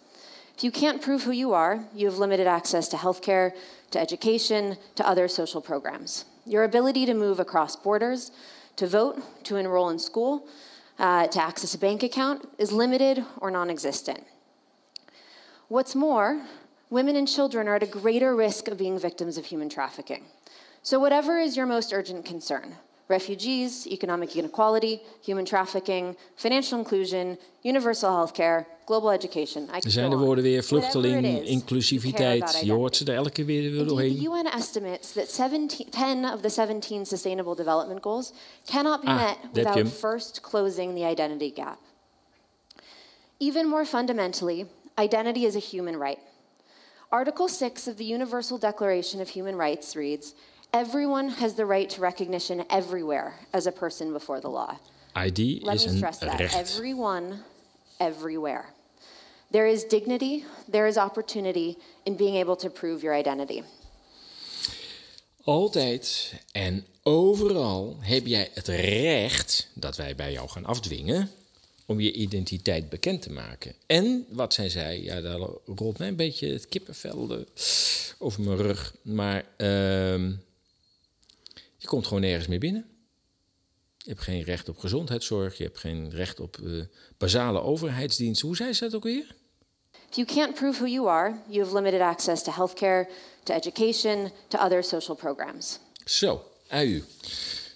[0.60, 3.54] If you can't prove who you are, you have limited access to healthcare,
[3.92, 6.26] to education, to other social programs.
[6.46, 8.32] Your ability to move across borders,
[8.76, 10.50] to vote, to enroll in school,
[11.00, 14.26] uh, to access a bank account is limited or non existent.
[15.70, 16.46] What's more,
[16.90, 20.26] women and children are at a greater risk of being victims of human trafficking.
[20.84, 22.76] So, whatever is your most urgent concern,
[23.10, 29.70] refugees, economic inequality, human trafficking, financial inclusion, universal health care, global education.
[29.70, 32.62] Er zijn de woorden weer vluchteling, inclusiviteit.
[32.64, 34.16] Je hoort ze er elke keer weer doorheen.
[34.16, 38.34] The UN estimates that 17, 10 of the 17 Sustainable Development Goals
[38.66, 41.78] cannot be ah, met without first closing the identity gap.
[43.38, 44.66] Even more fundamentally,
[44.98, 46.20] identity is a human right.
[47.12, 50.34] Article 6 of the Universal Declaration of Human Rights reads
[50.72, 54.78] Everyone has the right to recognition everywhere as a person before the law.
[55.16, 56.40] ID Let is me een stress that.
[56.40, 56.56] recht.
[56.56, 57.44] Everyone,
[57.98, 58.66] everywhere.
[59.52, 63.64] There is dignity, there is opportunity in being able to prove your identity.
[65.44, 71.32] Altijd en overal heb jij het recht dat wij bij jou gaan afdwingen
[71.86, 73.74] om je identiteit bekend te maken.
[73.86, 75.40] En wat zij zei, ja, daar
[75.76, 77.40] rolt mij een beetje het kippenvel eh,
[78.20, 78.96] over mijn rug.
[79.02, 80.32] Maar ehm,
[81.80, 82.86] je komt gewoon nergens meer binnen.
[83.98, 86.72] Je hebt geen recht op gezondheidszorg, je hebt geen recht op eh,
[87.18, 88.48] basale overheidsdiensten.
[88.48, 89.36] Hoe zei ze dat ook weer?
[90.10, 93.08] If you can't prove who you are, you have limited access to healthcare,
[93.44, 95.80] to education, to other social programs.
[96.06, 97.04] Zo, u.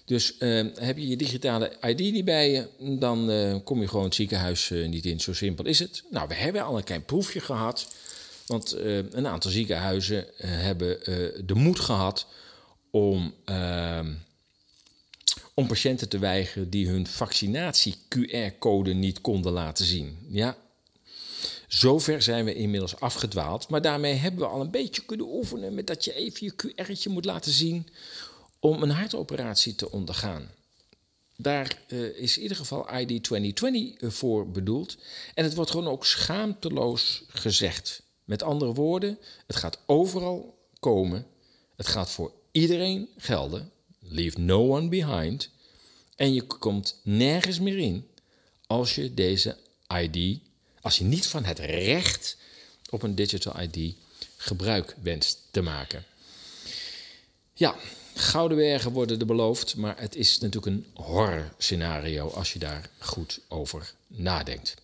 [0.06, 2.68] Dus eh, heb je je digitale ID niet bij je,
[3.00, 5.20] dan eh, kom je gewoon het ziekenhuis eh, niet in.
[5.20, 6.04] Zo simpel is het.
[6.10, 7.88] Nou, we hebben al een klein proefje gehad.
[8.46, 8.72] Want
[9.12, 11.00] een aantal ziekenhuizen hebben
[11.46, 12.28] de moed gehad
[12.94, 14.14] om, ehm,
[15.54, 20.18] om patiënten te weigeren die hun vaccinatie-QR-code niet konden laten zien.
[20.28, 20.58] Ja,
[21.74, 23.70] Zover zijn we inmiddels afgedwaald.
[23.70, 27.10] Maar daarmee hebben we al een beetje kunnen oefenen met dat je even je QR'tje
[27.10, 27.88] moet laten zien
[28.60, 30.52] om een hartoperatie te ondergaan.
[31.38, 34.98] Daar eh, is in ieder geval ID 2020 voor bedoeld.
[35.34, 38.02] En het wordt gewoon ook schaamteloos gezegd.
[38.24, 41.26] Met andere woorden, het gaat overal komen.
[41.76, 43.72] Het gaat voor iedereen gelden.
[44.00, 45.50] Leave no one behind.
[46.16, 48.08] En je komt nergens meer in
[48.68, 49.58] als je deze
[50.02, 50.40] ID,
[50.82, 52.38] als je niet van het recht
[52.90, 53.96] op een digital ID
[54.38, 56.06] gebruik wenst te maken.
[57.54, 57.76] Ja,
[58.14, 62.90] gouden bergen worden er beloofd, maar het is natuurlijk een horror scenario als je daar
[63.00, 64.76] goed over nadenkt.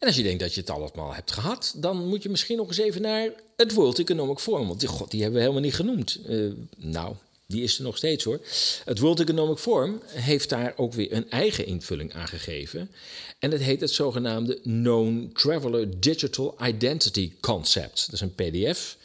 [0.00, 2.68] En als je denkt dat je het allemaal hebt gehad, dan moet je misschien nog
[2.68, 4.66] eens even naar het World Economic Forum.
[4.66, 6.18] Want die, god, die hebben we helemaal niet genoemd.
[6.26, 6.38] Eh,
[6.76, 7.14] nou,
[7.46, 8.40] die is er nog steeds hoor.
[8.84, 12.90] Het World Economic Forum heeft daar ook weer een eigen invulling aan gegeven.
[13.38, 18.04] En het heet het zogenaamde Known Traveler Digital Identity Concept.
[18.10, 18.96] Dat is een PDF.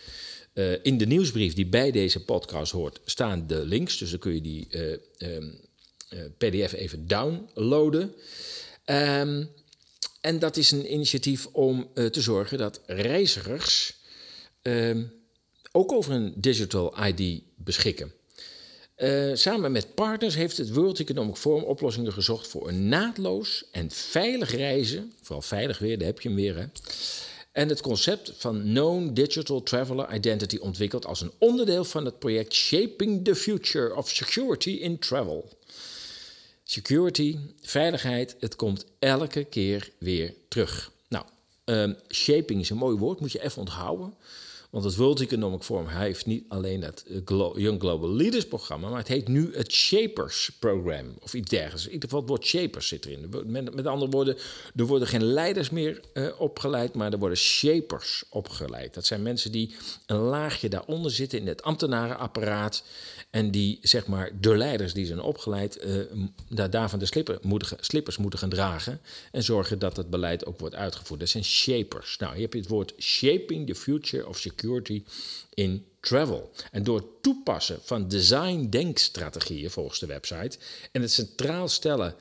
[0.53, 3.97] Uh, in de nieuwsbrief die bij deze podcast hoort, staan de links.
[3.97, 8.13] Dus dan kun je die uh, PDF even downloaden.
[8.85, 9.49] Um,
[10.25, 13.95] en dat is een initiatief om te zorgen dat reizigers
[14.61, 15.11] um,
[15.71, 18.11] ook over een digital ID beschikken.
[18.97, 23.91] Uh, samen met partners heeft het World Economic Forum oplossingen gezocht voor een naadloos en
[23.91, 25.13] veilig reizen.
[25.21, 26.55] Vooral veilig weer, daar heb je hem weer.
[26.57, 26.65] Hè?
[27.51, 32.53] En het concept van Known Digital Traveler Identity ontwikkeld als een onderdeel van het project
[32.53, 35.49] Shaping the Future of Security in Travel.
[36.67, 40.91] Security, veiligheid, het komt elke keer weer terug.
[41.07, 41.25] Nou,
[41.65, 44.13] um, shaping is een mooi woord, moet je even onthouden.
[44.75, 47.05] Want het World Economic Forum heeft niet alleen het
[47.55, 51.85] Young Global Leaders programma, maar het heet nu het Shapers Program of iets dergelijks.
[51.85, 53.33] In ieder geval het woord Shapers zit erin.
[53.45, 54.37] Met, met andere woorden,
[54.75, 58.93] er worden geen leiders meer uh, opgeleid, maar er worden Shapers opgeleid.
[58.93, 62.83] Dat zijn mensen die een laagje daaronder zitten in het ambtenarenapparaat
[63.29, 68.17] en die, zeg maar, de leiders die zijn opgeleid, uh, daarvan de slipper moeten, slippers
[68.17, 71.19] moeten gaan dragen en zorgen dat het beleid ook wordt uitgevoerd.
[71.19, 72.17] Dat zijn Shapers.
[72.17, 74.63] Nou, je hebt het woord Shaping the Future of Security
[75.53, 76.51] in travel.
[76.71, 80.57] En door het toepassen van design-denkstrategieën volgens de website
[80.91, 82.15] en het centraal stellen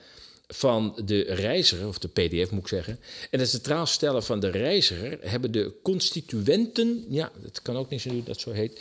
[0.46, 4.48] van de reiziger, of de PDF moet ik zeggen, en het centraal stellen van de
[4.48, 8.80] reiziger hebben de constituenten, ja, het kan ook niet zo dat zo heet,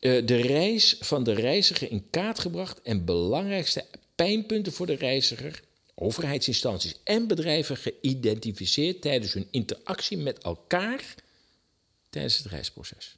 [0.00, 5.62] uh, de reis van de reiziger in kaart gebracht en belangrijkste pijnpunten voor de reiziger,
[5.94, 11.14] overheidsinstanties en bedrijven geïdentificeerd tijdens hun interactie met elkaar
[12.14, 13.16] tijdens het reisproces.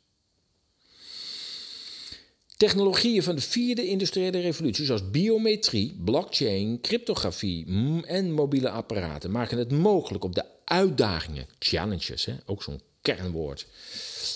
[2.57, 7.67] Technologieën van de vierde industriële revolutie, zoals biometrie, blockchain, cryptografie
[8.05, 13.67] en mobiele apparaten, maken het mogelijk op de uitdagingen, challenges, hè, ook zo'n kernwoord,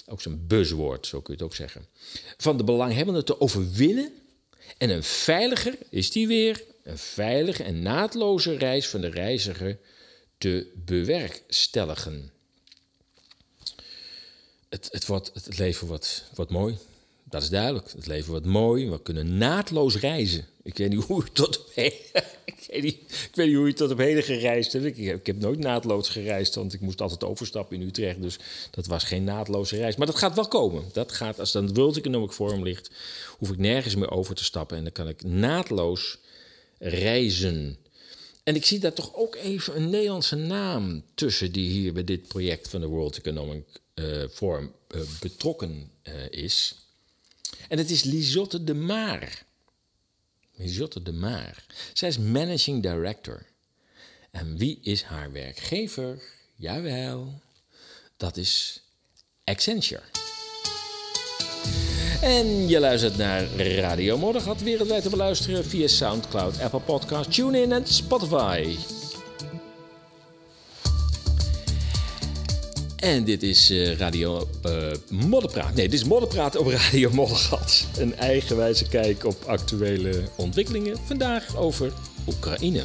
[0.07, 1.87] ook zo'n buzzwoord, zo kun je het ook zeggen,
[2.37, 4.12] van de belanghebbenden te overwinnen
[4.79, 9.79] en een veiliger, is die weer, een veilige en naadloze reis van de reiziger
[10.38, 12.33] te bewerkstelligen
[14.71, 16.79] het, het, wordt, het leven wordt, wordt mooi.
[17.25, 17.90] Dat is duidelijk.
[17.92, 18.90] Het leven wordt mooi.
[18.90, 20.46] We kunnen naadloos reizen.
[20.62, 21.98] Ik weet niet hoe je tot op heden,
[22.44, 24.98] ik weet niet, ik weet niet hoe je tot op heden gereisd hebt.
[24.98, 28.23] Ik, heb nooit naadloos gereisd, want ik moest altijd overstappen in Utrecht.
[28.23, 28.38] Dus
[28.71, 29.96] dat was geen naadloze reis.
[29.96, 30.85] Maar dat gaat wel komen.
[30.92, 32.90] Dat gaat, als dan het World Economic Forum ligt,
[33.38, 34.77] hoef ik nergens meer over te stappen.
[34.77, 36.18] En dan kan ik naadloos
[36.79, 37.79] reizen.
[38.44, 42.29] En ik zie daar toch ook even een Nederlandse naam tussen die hier bij dit
[42.29, 43.64] project van de World Economic
[44.31, 44.73] vorm
[45.21, 45.90] betrokken
[46.31, 46.75] is.
[47.69, 49.42] En het is Lisotte de Maar.
[50.57, 51.65] Lisotte de Maar.
[51.92, 53.46] Zij is managing director.
[54.31, 56.23] En wie is haar werkgever?
[56.55, 57.40] Jawel,
[58.17, 58.83] dat is
[59.44, 60.03] Accenture.
[62.23, 67.87] En je luistert naar Radio Moddergat, wereldwijd te beluisteren via Soundcloud, Apple Podcasts, TuneIn en
[67.87, 68.77] Spotify.
[73.01, 75.75] En dit is uh, Radio uh, Modderpraat.
[75.75, 77.87] Nee, dit is Modderpraat op Radio Moddergat.
[77.98, 80.98] Een eigenwijze kijk op actuele ontwikkelingen.
[80.98, 81.92] Vandaag over
[82.27, 82.83] Oekraïne.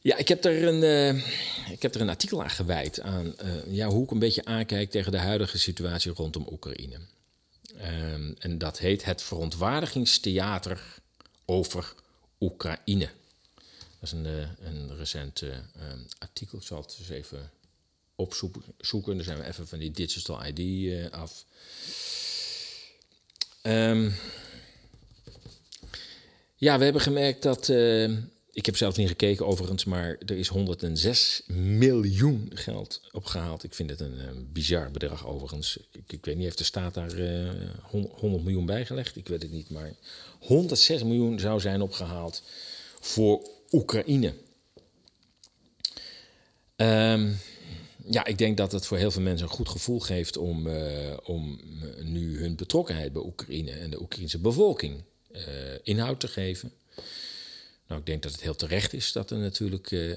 [0.00, 0.82] Ja, ik heb er een,
[1.14, 1.22] uh,
[1.72, 3.34] ik heb er een artikel aan gewijd aan
[3.66, 6.96] ja, hoe ik een beetje aankijk tegen de huidige situatie rondom Oekraïne.
[7.80, 10.80] Um, en dat heet Het Verontwaardigingstheater
[11.44, 11.94] over
[12.40, 13.08] Oekraïne.
[14.00, 15.50] Dat is een, uh, een recent uh,
[16.18, 16.58] artikel.
[16.58, 17.50] Ik zal het eens even
[18.14, 19.14] opzoeken.
[19.16, 21.44] Dan zijn we even van die digital ID uh, af.
[23.62, 24.14] Um,
[26.56, 27.68] ja, we hebben gemerkt dat.
[28.52, 33.64] ik heb zelf niet gekeken overigens, maar er is 106 miljoen geld opgehaald.
[33.64, 35.78] Ik vind het een, bizar bedrag overigens.
[35.92, 37.12] Ik, ik, weet niet, heeft de staat daar
[37.82, 39.16] 100 miljoen bijgelegd?
[39.16, 39.92] Ik weet het niet, maar
[40.38, 42.42] 106 miljoen zou zijn opgehaald
[43.00, 44.34] voor Oekraïne.
[46.76, 47.38] Um,
[48.10, 51.16] ja, ik denk dat het voor heel veel mensen een goed gevoel geeft om, uh,
[51.24, 51.60] om
[52.02, 55.02] nu hun betrokkenheid bij Oekraïne en de Oekraïnse bevolking
[55.32, 55.42] uh,
[55.82, 56.72] inhoud te geven.
[57.86, 60.16] Nou, ik denk dat het heel terecht is dat er natuurlijk uh,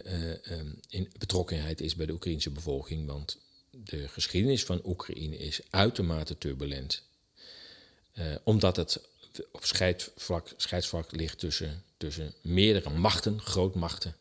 [0.89, 3.37] in betrokkenheid is bij de Oekraïnse bevolking, want
[3.71, 7.03] de geschiedenis van Oekraïne is uitermate turbulent.
[8.43, 9.01] omdat het
[9.51, 14.15] op scheidsvlak, scheidsvlak ligt tussen tussen meerdere machten, grootmachten.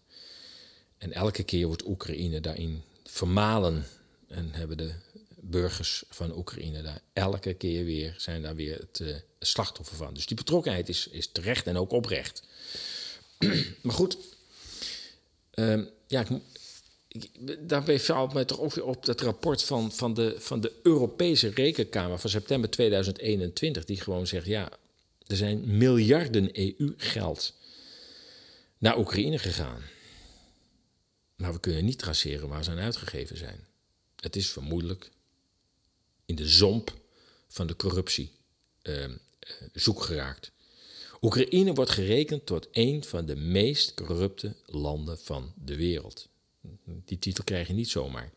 [0.99, 3.87] En elke keer wordt Oekraïne daarin vermalen
[4.29, 4.93] en hebben de
[5.41, 10.15] burgers van Oekraïne daar elke keer weer, zijn daar weer het, uh, slachtoffer van.
[10.15, 12.43] Dus die betrokkenheid is, is terecht en ook oprecht.
[13.83, 14.17] maar goed,
[15.55, 16.25] um, ja,
[17.09, 17.31] ik,
[17.69, 22.19] daarbij valt mij toch ook op dat rapport van, van, de, van de Europese Rekenkamer
[22.19, 24.69] van september 2021, die gewoon zegt, ja,
[25.33, 27.55] er zijn miljarden EU-geld
[28.79, 29.83] naar Oekraïne gegaan.
[31.37, 33.67] Maar we kunnen niet traceren waar ze aan uitgegeven zijn.
[34.17, 35.11] Het is vermoedelijk
[36.25, 37.01] in de zomp
[37.49, 38.31] van de corruptie
[38.83, 39.05] uh,
[39.73, 40.53] zoek geraakt.
[41.21, 46.29] Oekraïne wordt gerekend tot een van de meest corrupte landen van de wereld.
[47.05, 48.33] Die titel krijg je niet zomaar.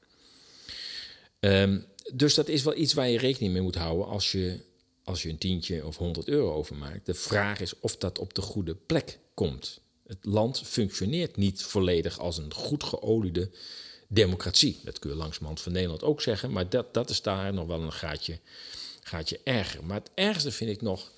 [1.40, 4.60] Um, dus dat is wel iets waar je rekening mee moet houden als je,
[5.06, 7.06] als je een tientje of 100 euro overmaakt.
[7.06, 9.80] De vraag is of dat op de goede plek komt.
[10.08, 13.50] Het land functioneert niet volledig als een goed geoliede
[14.08, 14.80] democratie.
[14.84, 17.82] Dat kun je langzamerhand van Nederland ook zeggen, maar dat, dat is daar nog wel
[17.82, 18.40] een gaatje,
[19.04, 19.84] gaatje erger.
[19.84, 21.12] Maar het ergste vind ik nog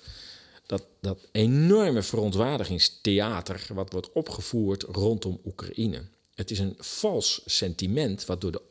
[0.66, 6.02] dat, dat enorme verontwaardigingstheater wat wordt opgevoerd rondom Oekraïne.
[6.34, 8.62] Het is een vals sentiment wat door de,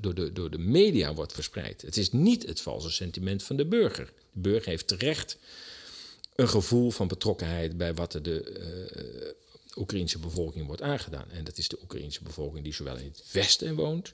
[0.00, 1.82] door, de, door de media wordt verspreid.
[1.82, 4.12] Het is niet het valse sentiment van de burger.
[4.32, 5.36] De burger heeft terecht
[6.34, 8.60] een gevoel van betrokkenheid bij wat er de,
[8.96, 9.30] uh,
[9.76, 11.30] Oekraïnse bevolking wordt aangedaan.
[11.30, 14.12] En dat is de Oekraïnse bevolking die zowel in het westen woont,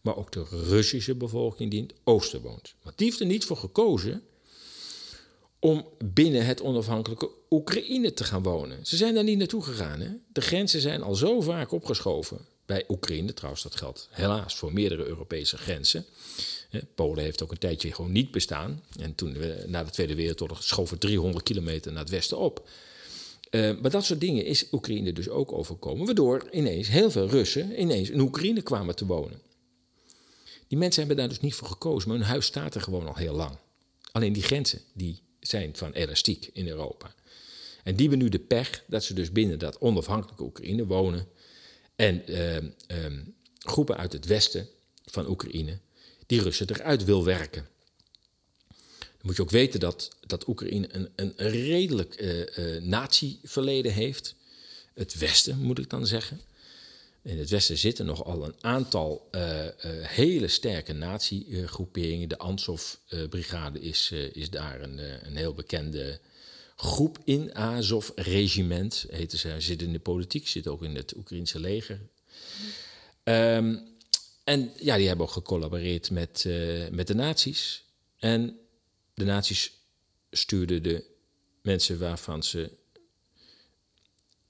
[0.00, 2.74] maar ook de Russische bevolking die in het oosten woont.
[2.82, 4.22] Maar die heeft er niet voor gekozen
[5.58, 8.86] om binnen het onafhankelijke Oekraïne te gaan wonen.
[8.86, 10.00] Ze zijn daar niet naartoe gegaan.
[10.00, 10.10] Hè?
[10.32, 13.34] De grenzen zijn al zo vaak opgeschoven bij Oekraïne.
[13.34, 16.04] Trouwens, dat geldt helaas voor meerdere Europese grenzen.
[16.94, 18.82] Polen heeft ook een tijdje gewoon niet bestaan.
[19.00, 22.68] En toen na de Tweede Wereldoorlog schoven 300 kilometer naar het westen op.
[23.50, 27.80] Uh, maar dat soort dingen is Oekraïne dus ook overkomen, waardoor ineens heel veel Russen
[27.80, 29.40] ineens in Oekraïne kwamen te wonen.
[30.66, 33.16] Die mensen hebben daar dus niet voor gekozen, maar hun huis staat er gewoon al
[33.16, 33.56] heel lang.
[34.12, 37.14] Alleen die grenzen die zijn van elastiek in Europa.
[37.84, 41.26] En die hebben nu de pech dat ze dus binnen dat onafhankelijke Oekraïne wonen.
[41.98, 42.56] En uh,
[43.04, 44.68] um, groepen uit het westen
[45.06, 45.78] van Oekraïne
[46.26, 47.66] die Russen eruit wil werken
[49.28, 54.34] moet je ook weten dat, dat Oekraïne een, een, redelijk uh, uh, natieverleden heeft.
[54.94, 56.40] Het Westen, moet ik dan zeggen.
[57.22, 59.40] In het Westen zitten nogal een aantal uh,
[60.02, 62.28] hele sterke natiegroeperingen.
[62.28, 66.20] De Ansov-brigade is, is daar een, een heel bekende
[66.80, 67.54] groep in.
[67.54, 69.54] Azov-regiment heten ze.
[69.58, 72.00] Zitten in de politiek, zitten ook in het Oekraïnse leger.
[73.24, 73.96] Um,
[74.44, 76.44] en ja, die hebben ook gecollaboreerd met,
[76.90, 77.84] met de nazi's.
[78.18, 78.58] En
[79.14, 79.72] de nazi's
[80.30, 81.04] stuurden de
[81.62, 82.70] mensen waarvan ze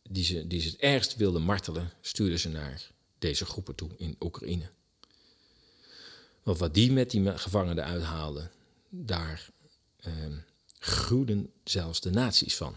[0.03, 4.17] die, ze, die ze het ergst wilden martelen, stuurden ze naar deze groepen toe in
[4.21, 4.71] Oekraïne.
[6.43, 8.51] Wat die met die gevangenen uithaalden,
[8.89, 9.51] daar
[9.97, 10.13] eh,
[10.79, 12.77] gruwden zelfs de naties van.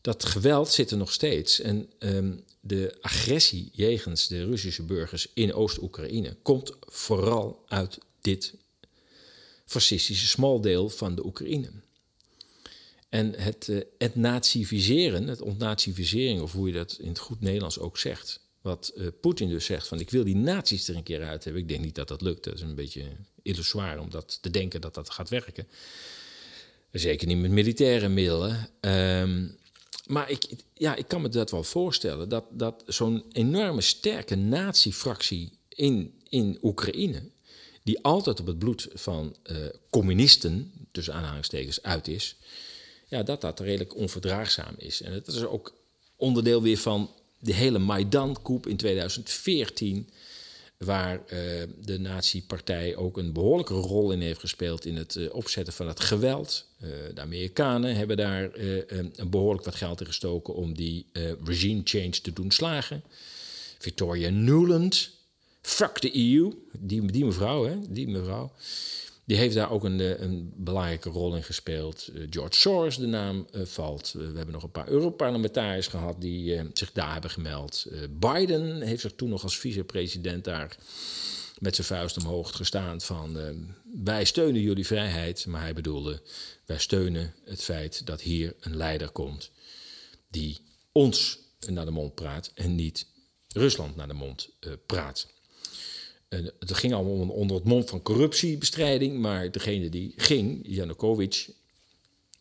[0.00, 1.60] Dat geweld zit er nog steeds.
[1.60, 8.54] En um, de agressie jegens de Russische burgers in Oost-Oekraïne komt vooral uit dit
[9.64, 11.70] fascistische smaldeel van de Oekraïne.
[13.08, 17.98] En het uh, etnativiseren, het ontnativisering, of hoe je dat in het goed Nederlands ook
[17.98, 21.44] zegt, wat uh, Poetin dus zegt van ik wil die naties er een keer uit
[21.44, 21.62] hebben.
[21.62, 22.44] Ik denk niet dat dat lukt.
[22.44, 23.04] Dat is een beetje
[23.42, 25.68] illusoir om dat te denken dat dat gaat werken.
[26.90, 28.68] Zeker niet met militaire middelen.
[28.80, 29.58] Um,
[30.06, 32.28] maar ik, ja, ik kan me dat wel voorstellen.
[32.28, 37.22] Dat, dat zo'n enorme sterke natiefractie in, in Oekraïne.
[37.82, 39.56] die altijd op het bloed van uh,
[39.90, 40.72] communisten.
[40.92, 42.36] tussen aanhalingstekens uit is.
[43.08, 45.02] Ja, dat dat redelijk onverdraagzaam is.
[45.02, 45.74] En dat is ook
[46.16, 50.10] onderdeel weer van de hele Maidan-koep in 2014
[50.78, 51.28] waar uh,
[51.80, 56.00] de nazi-partij ook een behoorlijke rol in heeft gespeeld in het uh, opzetten van het
[56.00, 56.68] geweld.
[56.82, 58.50] Uh, de Amerikanen hebben daar
[58.86, 61.06] een behoorlijk wat geld in gestoken om die
[61.44, 63.02] regime change te doen slagen.
[63.78, 65.10] Victoria Nuland,
[65.62, 68.52] fuck the EU, die, die mevrouw, hè, die mevrouw.
[69.26, 72.08] Die heeft daar ook een, eh, een belangrijke rol in gespeeld.
[72.12, 74.12] Uh, George Soros, de naam uh, valt.
[74.12, 77.86] We hebben nog een paar Europarlementariërs gehad die zich daar hebben gemeld.
[78.10, 80.76] Biden heeft zich toen nog als vicepresident daar
[81.58, 83.38] met zijn vuist omhoog gestaan van...
[84.02, 86.22] wij steunen jullie vrijheid, maar hij bedoelde...
[86.66, 89.50] wij steunen het feit dat hier een leider komt
[90.30, 90.60] die
[90.92, 93.06] ons naar de mond praat en niet
[93.48, 94.48] Rusland naar de mond
[94.86, 95.26] praat
[96.28, 101.48] het ging allemaal onder het mond van corruptiebestrijding, maar degene die ging, Janukovic,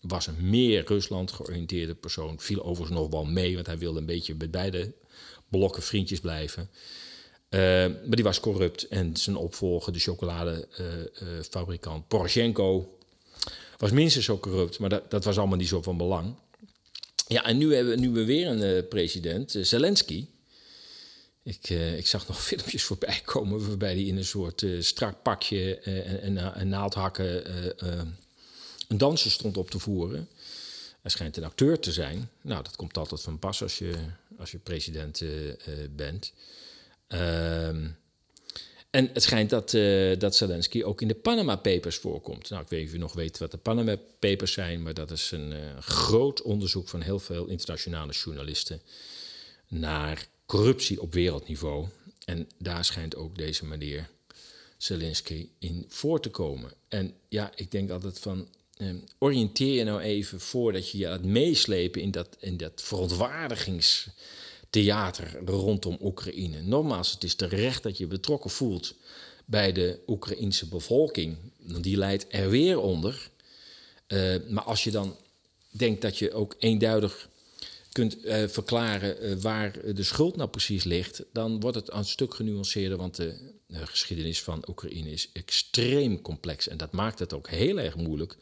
[0.02, 2.40] was een meer Rusland georiënteerde persoon.
[2.40, 4.94] Viel overigens nog wel mee, want hij wilde een beetje met beide
[5.50, 6.70] blokken vriendjes blijven.
[7.50, 12.98] Uh, maar die was corrupt en zijn opvolger, de chocoladefabrikant Poroshenko,
[13.78, 16.36] was minstens zo corrupt, maar dat, dat, was allemaal niet zo van belang.
[17.28, 20.28] Ja, en nu hebben we, nu we weer een eh, president, Zelensky.
[21.46, 25.22] Ik, uh, ik zag nog filmpjes voorbij komen waarbij hij in een soort uh, strak
[25.22, 27.54] pakje en, en naaldhakken
[28.88, 30.30] een danser stond op te voeren.
[31.02, 32.30] Hij schijnt een acteur te zijn.
[32.42, 33.96] Nou, dat komt altijd van pas als je,
[34.38, 35.24] als je president
[35.96, 36.34] bent.
[37.08, 37.88] Ehm,
[38.90, 39.72] en het schijnt dat,
[40.20, 42.50] dat Zelensky ook in de Panama Papers voorkomt.
[42.50, 45.12] Nou, ik weet niet of u nog weet wat de Panama Papers zijn, maar dat
[45.12, 48.82] is een groot onderzoek van heel veel internationale journalisten
[49.68, 51.88] naar corruptie op wereldniveau.
[52.26, 54.10] En daar schijnt ook deze meneer
[54.78, 56.72] Zelensky in voor te komen.
[56.88, 58.48] En ja, ik denk altijd van.
[58.76, 58.88] Eh,
[59.18, 65.98] oriënteer je nou even voordat je je laat meeslepen in dat, in dat verontwaardigingstheater rondom
[66.02, 66.62] Oekraïne.
[66.62, 68.96] Nogmaals, het is terecht dat je betrokken voelt
[69.46, 71.38] bij de Oekraïense bevolking.
[71.82, 73.30] Die leidt er weer onder.
[74.08, 75.16] Uh, maar als je dan
[75.70, 77.30] denkt dat je ook eenduidig
[77.96, 82.34] kunt uh, verklaren uh, waar de schuld nou precies ligt, dan wordt het een stuk
[82.34, 83.36] genuanceerder, want de
[83.68, 86.68] uh, geschiedenis van Oekraïne is extreem complex.
[86.68, 88.38] En dat maakt het ook heel erg moeilijk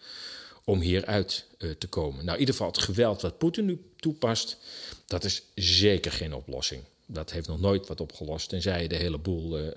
[0.64, 1.46] om hieruit
[1.78, 2.26] te komen.
[2.26, 4.58] Nou, in ieder geval het geweld wat Poetin nu toepast,
[5.06, 6.84] dat is zeker geen oplossing.
[7.06, 9.72] Dat heeft nog nooit wat opgelost, tenzij je de hele boel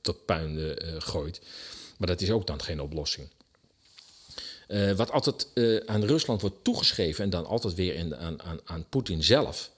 [0.00, 1.40] tot puin gooit.
[1.98, 3.28] Maar dat is ook dan geen oplossing.
[4.68, 8.86] Uh, wat altijd uh, aan Rusland wordt toegeschreven en dan altijd weer aan, aan, aan
[8.88, 9.70] Poetin zelf,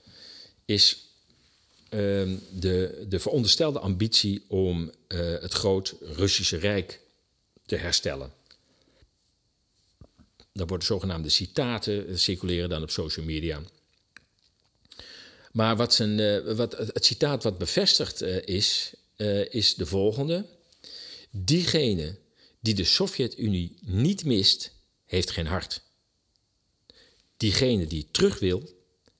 [0.65, 1.07] is
[1.89, 1.99] uh,
[2.51, 6.99] de, de veronderstelde ambitie om eh, het groot Russische Rijk
[7.65, 8.31] te herstellen.
[10.53, 13.61] Daar worden zogenaamde citaten circuleren dan op social media.
[15.51, 18.93] Maar wat zijn, wat, het citaat wat bevestigd is,
[19.49, 20.45] is de volgende.
[21.29, 22.17] Diegene
[22.59, 24.71] die de Sovjet-Unie niet mist,
[25.09, 25.81] heeft geen hart.
[27.37, 28.69] Diegene die terug wil,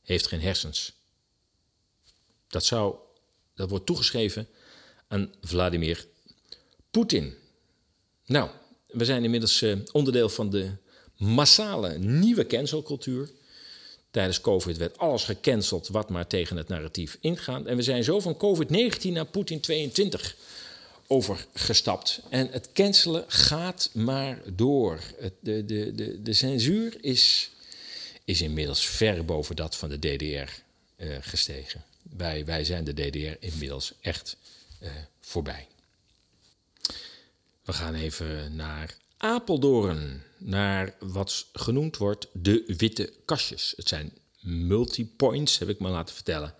[0.02, 0.94] heeft geen hersens.
[2.48, 2.96] Dat, zou,
[3.56, 4.48] dat wordt toegeschreven
[5.08, 6.08] aan Vladimir
[6.92, 7.36] Poetin.
[8.26, 8.50] Nou,
[8.88, 10.72] we zijn inmiddels uh, onderdeel van de
[11.18, 13.30] massale nieuwe cancelcultuur.
[14.12, 17.66] Tijdens COVID werd alles gecanceld wat maar tegen het narratief ingaat.
[17.66, 20.36] En we zijn zo van COVID-19 naar Poetin 22
[21.12, 22.22] overgestapt.
[22.30, 25.00] En het cancelen gaat maar door.
[25.18, 27.52] Het, de, de, de, de censuur is,
[28.26, 30.52] is inmiddels ver boven dat van de DDR
[30.96, 31.84] eh, gestegen.
[32.18, 34.38] Wij, wij zijn de DDR inmiddels echt
[34.82, 34.90] uh,
[35.22, 35.68] voorbij.
[37.64, 43.74] We gaan even naar Apeldoorn, naar wat genoemd wordt de witte kastjes.
[43.76, 46.56] Het zijn multipoints, heb ik me laten vertellen.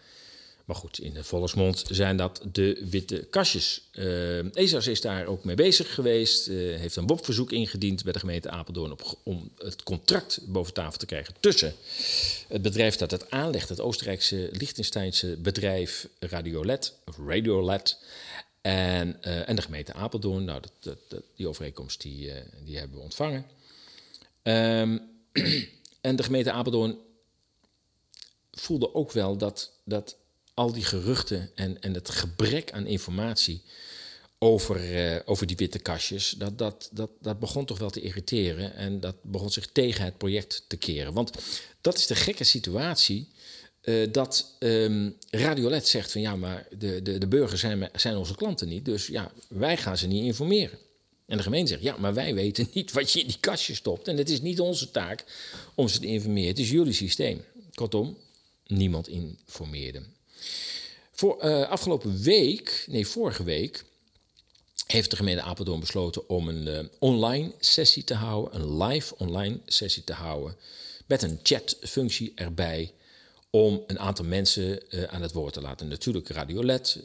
[0.70, 3.82] Maar goed, in de volksmond zijn dat de witte kastjes.
[3.94, 6.48] Uh, ESAS is daar ook mee bezig geweest.
[6.48, 8.96] Uh, heeft een WOP-verzoek ingediend bij de gemeente Apeldoorn...
[9.24, 11.76] Om het contract boven tafel te krijgen tussen
[12.48, 13.70] het bedrijf dat het aanlegt...
[13.70, 17.98] het Oostenrijkse Liechtensteinse bedrijf Radiolet, of Radiolet...
[18.62, 20.44] En, uh, en de gemeente Apeldoorn.
[20.44, 20.98] Nou, dat,
[21.36, 22.32] die overeenkomst die,
[22.64, 23.46] die hebben we ontvangen.
[24.44, 25.02] Um,
[26.02, 26.98] en de gemeente Apeldoorn
[28.52, 29.72] voelde ook wel dat...
[29.84, 30.18] dat
[30.60, 33.62] al die geruchten en, en het gebrek aan informatie
[34.38, 38.76] over, uh, over die witte kastjes, dat, dat, dat, dat begon toch wel te irriteren
[38.76, 41.14] en dat begon zich tegen het project te keren.
[41.14, 41.32] Want
[41.82, 43.28] dat is de gekke situatie.
[43.84, 48.36] Uh, dat um, Radiolet zegt van ja, maar de, de, de burgers zijn, zijn onze
[48.36, 50.78] klanten niet, dus ja, wij gaan ze niet informeren.
[51.26, 54.08] En de gemeente zegt ja, maar wij weten niet wat je in die kastjes stopt
[54.08, 55.26] en het is niet onze taak
[55.76, 57.44] om ze te informeren, het is jullie systeem.
[57.74, 58.18] Kortom,
[58.66, 60.02] niemand informeerde.
[61.12, 63.86] Voor, uh, afgelopen week, nee, vorige week,
[64.86, 69.60] heeft de gemeente Apeldoorn besloten om een uh, online sessie te houden, een live online
[69.66, 70.56] sessie te houden,
[71.06, 72.94] met een chatfunctie erbij,
[73.50, 75.88] om een aantal mensen uh, aan het woord te laten.
[75.88, 77.00] Natuurlijk Radiolet,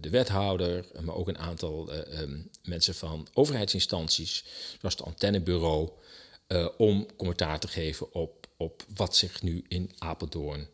[0.00, 4.44] de wethouder, maar ook een aantal um, mensen van overheidsinstanties,
[4.80, 5.90] zoals het antennebureau,
[6.76, 10.68] om commentaar te geven op, op wat zich nu in Apeldoorn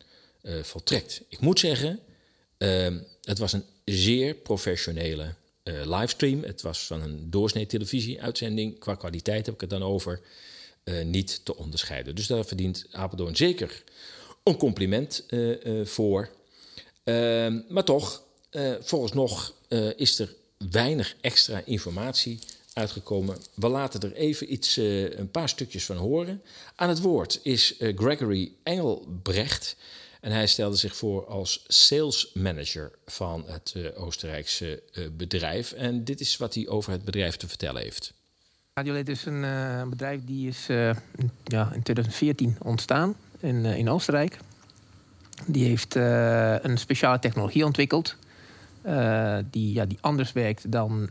[0.62, 1.22] voltrekt.
[1.28, 2.00] Ik moet zeggen,
[2.58, 2.86] Uh,
[3.22, 5.34] het was een zeer professionele
[5.64, 6.42] uh, livestream.
[6.42, 8.78] Het was van een doorsnee televisieuitzending.
[8.78, 10.20] Qua kwaliteit heb ik het dan over.
[10.84, 12.14] Uh, niet te onderscheiden.
[12.14, 13.82] Dus daar verdient Apeldoorn zeker
[14.42, 16.28] een compliment uh, voor.
[17.04, 18.22] Ehm, maar toch,
[18.80, 19.54] volgens nog
[19.96, 20.34] is er
[20.70, 22.38] weinig extra informatie
[22.72, 23.38] uitgekomen.
[23.54, 26.42] We laten er even iets, een paar stukjes van horen.
[26.74, 29.76] Aan het woord is Gregory Engelbrecht.
[30.24, 35.72] En hij stelde zich voor als sales manager van het uh, Oostenrijkse uh, bedrijf.
[35.72, 38.14] En dit is wat hij over het bedrijf te vertellen heeft.
[38.74, 40.66] Radiolet is een uh, bedrijf die is
[41.44, 44.38] ja, in 2014 ontstaan in, in Oostenrijk.
[45.46, 45.94] Die heeft
[46.64, 48.16] een speciale technologie ontwikkeld.
[49.50, 51.06] die, ja, die anders werkt dan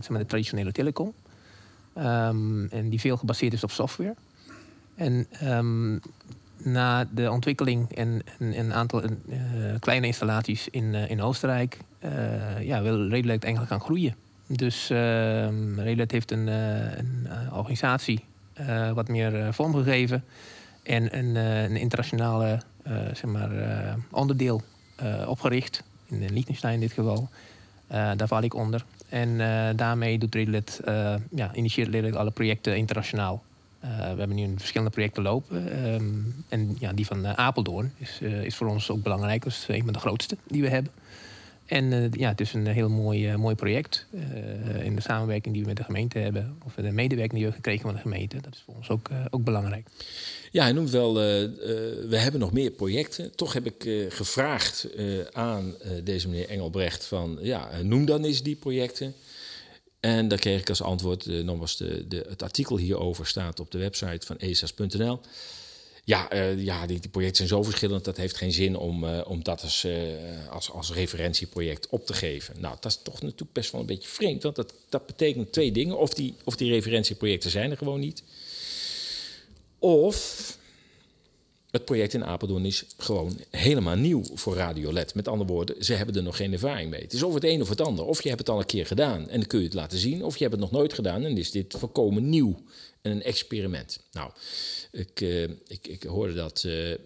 [0.00, 1.14] zeg maar de traditionele telecom.
[1.98, 4.14] Um, en die veel gebaseerd is op software.
[4.94, 6.00] En um,
[6.64, 9.10] na de ontwikkeling en een aantal uh,
[9.78, 14.14] kleine installaties in, uh, in Oostenrijk, uh, ja, Redelijk eigenlijk gaan groeien.
[14.46, 14.88] Dus
[15.76, 18.24] Redelijk heeft een, een organisatie
[18.94, 20.24] wat meer vorm gegeven
[20.82, 22.60] en een, een internationale
[23.12, 23.50] zeg maar,
[24.10, 24.62] onderdeel
[25.26, 27.28] opgericht, in Liechtenstein in dit geval.
[27.88, 28.84] daar val ik onder.
[29.08, 29.36] En
[29.76, 30.70] daarmee doet Redelijk,
[31.30, 33.42] ja, initieert Redelijk alle projecten internationaal.
[33.84, 35.84] Uh, we hebben nu verschillende projecten lopen.
[35.94, 39.42] Um, en ja, die van uh, Apeldoorn is, uh, is voor ons ook belangrijk.
[39.42, 40.92] Dat is een van de grootste die we hebben.
[41.66, 44.06] En ja, het is een heel mooi, mooi project.
[44.82, 47.82] in de samenwerking die we met de gemeente hebben, of de medewerking die we gekregen
[47.82, 49.86] van de gemeente, dat is voor ons ook, ook belangrijk.
[50.50, 53.34] Ja, hij noemt wel, we hebben nog meer projecten.
[53.34, 54.88] Toch heb ik gevraagd
[55.32, 55.74] aan
[56.04, 59.14] deze meneer Engelbrecht van, ja, noem dan eens die projecten.
[60.02, 63.70] En daar kreeg ik als antwoord, uh, nogmaals, de, de, het artikel hierover staat op
[63.70, 65.20] de website van esas.nl.
[66.04, 69.42] Ja, uh, ja die, projecten zijn zo verschillend, dat heeft geen zin om, uh, om
[69.42, 69.86] dat als,
[70.50, 72.60] als, als referentieproject op te geven.
[72.60, 75.72] Nou, dat is toch natuurlijk best wel een beetje vreemd, want dat, dat betekent twee
[75.72, 75.98] dingen.
[75.98, 78.22] Of die, of die referentieprojecten zijn er gewoon niet.
[79.78, 80.56] Of
[81.72, 85.14] het project in Apeldoorn is gewoon helemaal nieuw voor Radiolet.
[85.14, 87.02] Met andere woorden, ze hebben er nog geen ervaring mee.
[87.02, 88.04] Het is of het een of het ander.
[88.04, 90.24] Of je hebt het al een keer gedaan en dan kun je het laten zien.
[90.24, 92.62] Of je hebt het nog nooit gedaan en is dit volkomen nieuw.
[93.00, 94.00] En een experiment.
[94.12, 94.30] Nou,
[94.90, 96.62] ik, uh, ik, ik hoorde dat...
[96.66, 96.96] Uh, uh,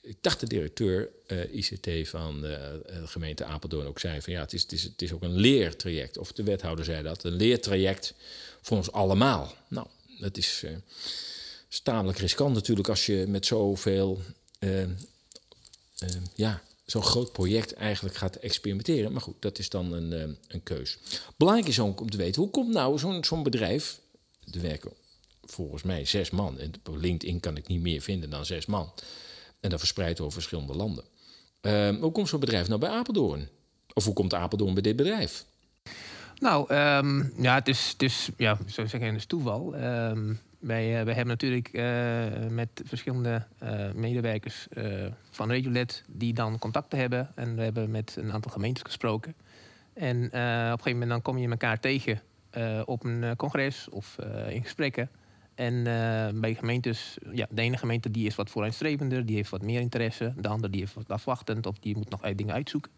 [0.00, 1.10] ik dacht de directeur
[1.52, 5.12] ICT van de gemeente Apeldoorn ook zei van ja, het is, het, is, het is
[5.12, 6.18] ook een leertraject.
[6.18, 8.14] Of de wethouder zei dat, een leertraject
[8.62, 9.54] voor ons allemaal.
[9.68, 9.86] Nou,
[10.18, 10.64] dat is
[11.70, 14.20] is tamelijk riskant natuurlijk als je met zoveel,
[14.60, 14.84] uh,
[16.34, 19.12] ja, zo'n groot project eigenlijk gaat experimenteren.
[19.12, 20.98] Maar goed, dat is dan een, uh, een keus.
[21.36, 24.00] Belangrijk is ook om te weten, hoe komt nou zo'n zo'n bedrijf,
[24.52, 24.92] er werken
[25.42, 28.92] volgens mij zes man, en op LinkedIn kan ik niet meer vinden dan zes man,
[29.60, 31.04] en dat verspreid over verschillende landen.
[31.60, 33.48] Ehm, hoe komt zo'n bedrijf nou bij Apeldoorn?
[33.94, 35.44] Of hoe komt Apeldoorn bij dit bedrijf?
[36.38, 39.74] Nou, um, ja, het is, het is ja, zou zeggen, het is toeval.
[39.74, 44.68] Um, uh, wij hebben natuurlijk uh, met verschillende uh, medewerkers
[45.30, 47.30] van Regiolet die dan contacten hebben.
[47.34, 49.34] En we hebben met een aantal gemeentes gesproken.
[49.94, 52.20] En op een gegeven moment dan kom je elkaar tegen
[52.84, 55.10] op een congres of in gesprekken.
[55.54, 55.82] en
[56.40, 60.32] bij gemeentes, ja, de ene gemeente die is wat vooruitstrevender, die heeft wat meer interesse.
[60.36, 62.92] De andere die heeft wat afwachtend of die moet nog dingen uitzoeken.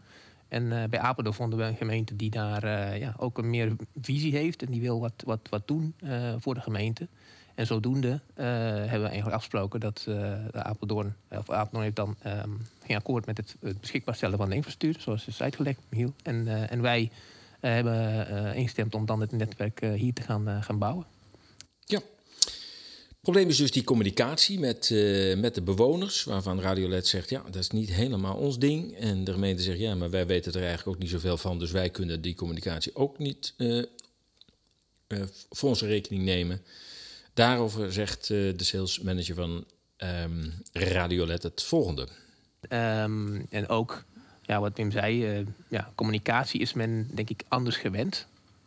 [0.48, 4.62] En bij Apeldoorn vonden we een gemeente die daar ja, ook een meer visie heeft
[4.62, 5.94] en die wil wat, wat, wat doen
[6.38, 7.08] voor de gemeente.
[7.60, 12.96] En zodoende hebben we eigenlijk afgesproken dat de Apeldoorn, of Apeldoorn heeft dan um, geen
[12.96, 16.14] akkoord met het, beschikbaar stellen van de infrastructuur, zoals is uitgelegd, Michiel.
[16.22, 17.10] En, en wij
[17.60, 21.06] hebben ingestemd om dan het netwerk hier te gaan, gaan bouwen.
[21.84, 22.00] Ja.
[23.08, 24.90] Het probleem is dus die communicatie met,
[25.36, 28.96] met de bewoners, waarvan Radiolet zegt, ja, dat is niet helemaal ons ding.
[28.96, 31.70] En de gemeente zegt, ja, maar wij weten er eigenlijk ook niet zoveel van, dus
[31.70, 33.54] wij kunnen die communicatie ook niet
[35.50, 36.62] voor onze rekening nemen.
[37.40, 39.64] Daarover zegt de sales manager van
[39.98, 42.08] um, Radiolet het volgende.
[42.68, 44.04] Um, en ook
[44.42, 48.26] ja, wat Wim zei, uh, ja, communicatie is men denk ik anders gewend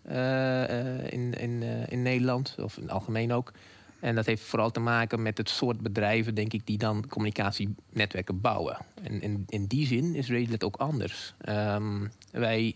[0.09, 3.51] uh, in, in, in Nederland, of in het algemeen ook.
[3.99, 8.41] En dat heeft vooral te maken met het soort bedrijven, denk ik, die dan communicatienetwerken
[8.41, 8.77] bouwen.
[9.03, 11.33] En in, in die zin is Redlet ook anders.
[11.49, 12.75] Um, wij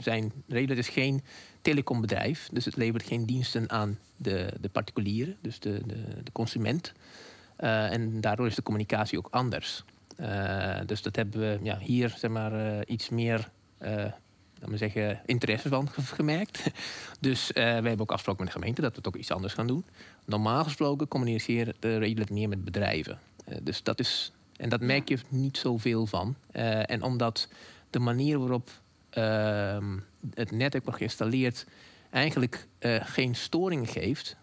[0.00, 1.22] zijn, Redlet is geen
[1.64, 6.92] telecombedrijf, dus het levert geen diensten aan de, de particulieren, dus de, de, de consument.
[7.56, 9.84] en daardoor is de communicatie ook anders.
[10.20, 13.48] Uh, dus dat hebben we ja, hier zeg maar, uh, iets meer
[14.58, 16.62] we zeggen, interesse van gemerkt.
[17.20, 19.66] dus we hebben ook afgesproken met de gemeente dat we het ook iets anders gaan
[19.66, 19.84] doen.
[20.24, 23.18] Normaal gesproken communiceren we redelijk meer met bedrijven.
[23.62, 26.36] dus dat is, en dat merk je niet zoveel van.
[26.86, 27.48] en omdat
[27.90, 28.70] de manier waarop
[29.14, 29.98] ehm,
[30.34, 31.66] het netwerk wordt geïnstalleerd
[32.10, 32.66] eigenlijk
[33.04, 34.36] geen storing geeft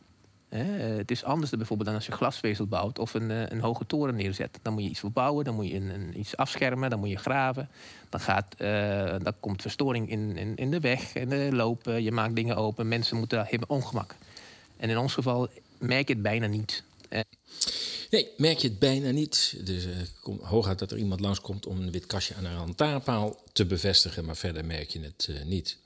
[0.51, 0.61] eh,
[0.97, 4.15] het is anders dan bijvoorbeeld als je glasvezel bouwt of een, eh, een hoge toren
[4.15, 4.59] neerzet.
[4.61, 7.69] Dan moet je iets verbouwen, dan moet je een, iets afschermen, dan moet je graven.
[8.09, 11.85] Dan, gaat, uh, dan komt verstoring in, in, de weg, de loop.
[11.85, 14.15] je maakt dingen open, mensen moeten hebben ongemak.
[14.77, 15.47] En in ons geval
[15.77, 16.83] merk je het bijna niet.
[18.11, 19.55] Nee, merk je het bijna niet.
[19.63, 23.65] Dus uh, hooguit dat er iemand langskomt om een wit kastje aan een lantaarnpaal te
[23.65, 25.77] bevestigen, maar verder merk je het uh, niet.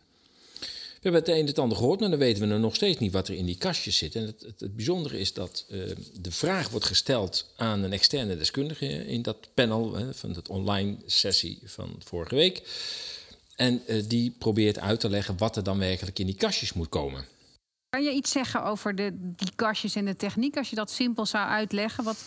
[0.59, 3.27] We hebben het een en ander gehoord, maar dan weten we nog steeds niet wat
[3.27, 4.15] er in die kastjes zit.
[4.15, 9.07] En het, het, bijzondere is dat uh, de vraag wordt gesteld aan een externe deskundige
[9.07, 12.61] in dat panel van de online sessie van vorige week.
[13.55, 17.25] En die probeert uit te leggen wat er dan werkelijk in die kastjes moet komen.
[17.95, 21.25] Kan je iets zeggen over de, die kastjes en de techniek, als je dat simpel
[21.25, 22.03] zou uitleggen?
[22.03, 22.25] Wat,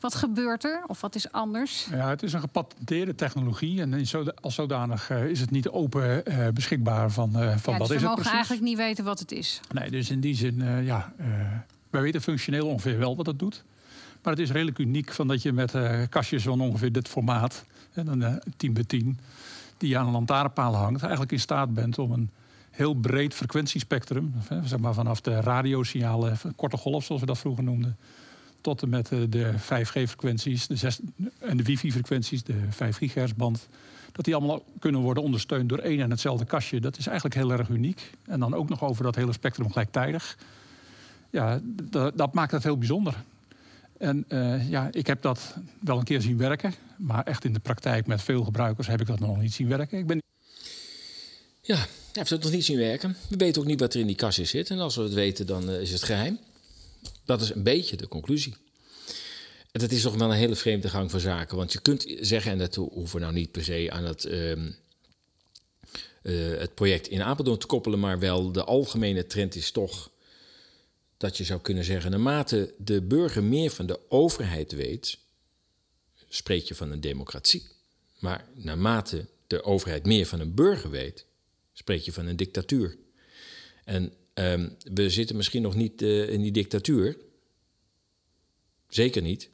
[0.00, 1.86] wat gebeurt er of wat is anders?
[1.90, 4.06] Ja, het is een gepatenteerde technologie en
[4.40, 7.70] als zodanig uh, is het niet open uh, beschikbaar van, uh, van ja, dus wat
[7.70, 8.02] is het precies.
[8.02, 9.60] we mogen eigenlijk niet weten wat het is.
[9.72, 11.12] Nee, dus in die zin, ja,
[11.90, 13.64] wij weten functioneel ongeveer wel wat het doet.
[14.22, 15.74] Maar het is redelijk uniek van dat je met
[16.08, 19.18] kastjes van ongeveer dit formaat, dan 10 bij 10,
[19.76, 22.30] die je aan een lantaarnpaal hangt, eigenlijk in staat bent om een
[22.72, 27.96] heel breed frequentiespectrum, zeg maar vanaf de radiosignalen, korte golf zoals we dat vroeger noemden,
[28.60, 30.96] tot en met eh, de 5G-frequenties de
[31.38, 33.68] en de wifi-frequenties, de 5 gigahertz-band.
[34.12, 36.80] Dat die allemaal kunnen worden ondersteund door één en hetzelfde kastje.
[36.80, 38.10] Dat is eigenlijk heel erg uniek.
[38.26, 40.38] En dan ook nog over dat hele spectrum gelijktijdig.
[41.30, 41.60] Ja,
[42.14, 43.14] dat maakt het heel bijzonder.
[43.98, 46.74] En uh, ja, ik heb dat wel een keer zien werken.
[46.96, 49.98] Maar echt in de praktijk met veel gebruikers heb ik dat nog niet zien werken.
[49.98, 50.20] Ik ben...
[51.64, 53.16] Ja, hij heeft het nog niet zien werken.
[53.28, 54.70] We weten ook niet wat er in die kastjes zit.
[54.70, 56.38] En als we het weten, dan uh, is het geheim.
[57.24, 58.56] Dat is een beetje de conclusie.
[59.70, 61.56] En dat is toch wel een hele vreemde gang van zaken.
[61.56, 64.50] Want je kunt zeggen, en dat hoeven we nou niet per se aan het, uh,
[64.50, 64.58] uh,
[66.58, 70.10] het project in Apeldoorn te koppelen, maar wel de algemene trend is toch
[71.16, 75.18] dat je zou kunnen zeggen, naarmate de burger meer van de overheid weet,
[76.28, 77.66] spreek je van een democratie.
[78.18, 81.24] Maar naarmate de overheid meer van een burger weet,
[81.72, 82.96] spreek je van een dictatuur.
[83.84, 87.16] En Um, we zitten misschien nog niet uh, in die dictatuur.
[88.88, 89.50] Zeker niet.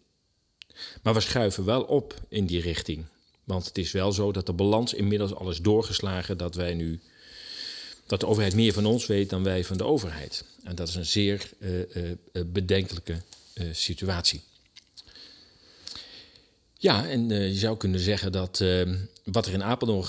[1.03, 3.07] Maar we schuiven wel op in die richting.
[3.45, 7.01] Want het is wel zo dat de balans inmiddels al is doorgeslagen dat wij nu.
[8.07, 10.45] dat de overheid meer van ons weet dan wij van de overheid.
[10.65, 12.13] En dat is een zeer uh, uh,
[12.47, 13.23] bedenkelijke
[13.73, 14.43] situatie.
[16.81, 20.05] Ja, en je zou kunnen zeggen dat ehm, wat er in Apeldoorn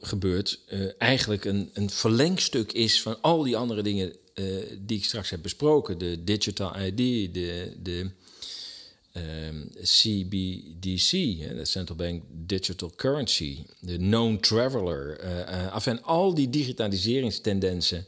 [0.00, 4.46] gebeurt, uh, eigenlijk een, een verlengstuk is van al die andere dingen uh,
[4.78, 5.98] die ik straks heb besproken.
[5.98, 8.10] De Digital ID, de, de
[9.82, 11.10] CBDC,
[11.56, 15.24] de Central Bank Digital Currency, de Known Traveler.
[15.24, 18.06] Uh, en al die digitaliseringstendensen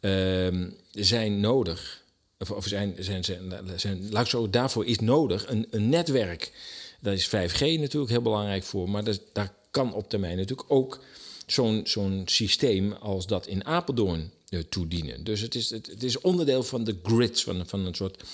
[0.00, 2.02] ehm, zijn nodig.
[2.38, 6.52] Of, of zijn, zijn, zijn, zijn, ik zo, daarvoor is nodig een, een netwerk.
[7.00, 11.04] Daar is 5G natuurlijk heel belangrijk voor, maar dat, daar kan op termijn natuurlijk ook
[11.46, 14.30] zo'n zo'n systeem als dat in Apeldoorn
[14.68, 15.24] toedienen.
[15.24, 18.24] Dus het is, het, is onderdeel van de grid, van, van een soort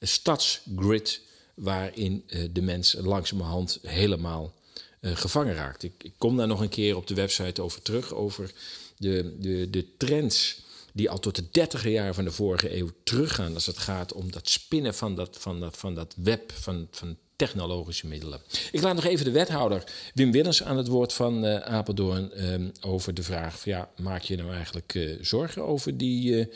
[0.00, 1.20] stadsgrid,
[1.54, 4.52] waarin de mens langzamerhand helemaal
[5.00, 5.82] gevangen raakt.
[5.82, 8.52] Ik, ik, kom daar nog een keer op de website over terug, over
[8.96, 10.60] de, de, de trends
[10.92, 14.32] die al tot de dertiger jaren van de vorige eeuw teruggaan als het gaat om
[14.32, 18.40] dat spinnen van dat, van dat, van dat web van, van technologische middelen.
[18.72, 19.84] Ik laat nog even de wethouder
[20.14, 24.22] Wim Willens aan het woord van uh, Apeldoorn uh, over de vraag: van, ja, maak
[24.22, 26.48] je nou eigenlijk uh, zorgen over, die,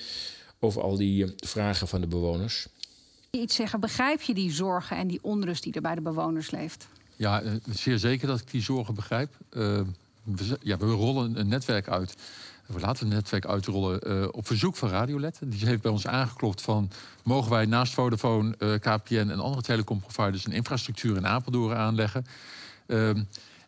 [0.59, 2.67] over al die vragen van de bewoners?
[3.31, 6.87] Iets zeggen, begrijp je die zorgen en die onrust die er bij de bewoners leeft?
[7.17, 9.37] Ja, zeer zeker dat ik die zorgen begrijp.
[9.51, 12.15] we, ja, we rollen een netwerk uit
[12.67, 15.39] we laten het netwerk uitrollen uh, op verzoek van Radiolet.
[15.45, 16.91] Die heeft bij ons aangeklopt van...
[17.23, 20.47] mogen wij naast Vodafone, uh, KPN en andere telecomproviders...
[20.47, 22.27] een infrastructuur in Apeldoorn aanleggen.
[22.87, 23.09] Uh,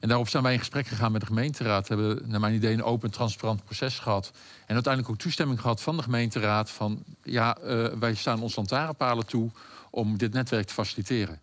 [0.00, 1.88] en daarop zijn wij in gesprek gegaan met de gemeenteraad.
[1.88, 4.30] We hebben naar mijn idee een open transparant proces gehad.
[4.66, 6.70] En uiteindelijk ook toestemming gehad van de gemeenteraad...
[6.70, 9.50] van ja, uh, wij staan ons lantaarnpalen toe
[9.90, 11.40] om dit netwerk te faciliteren.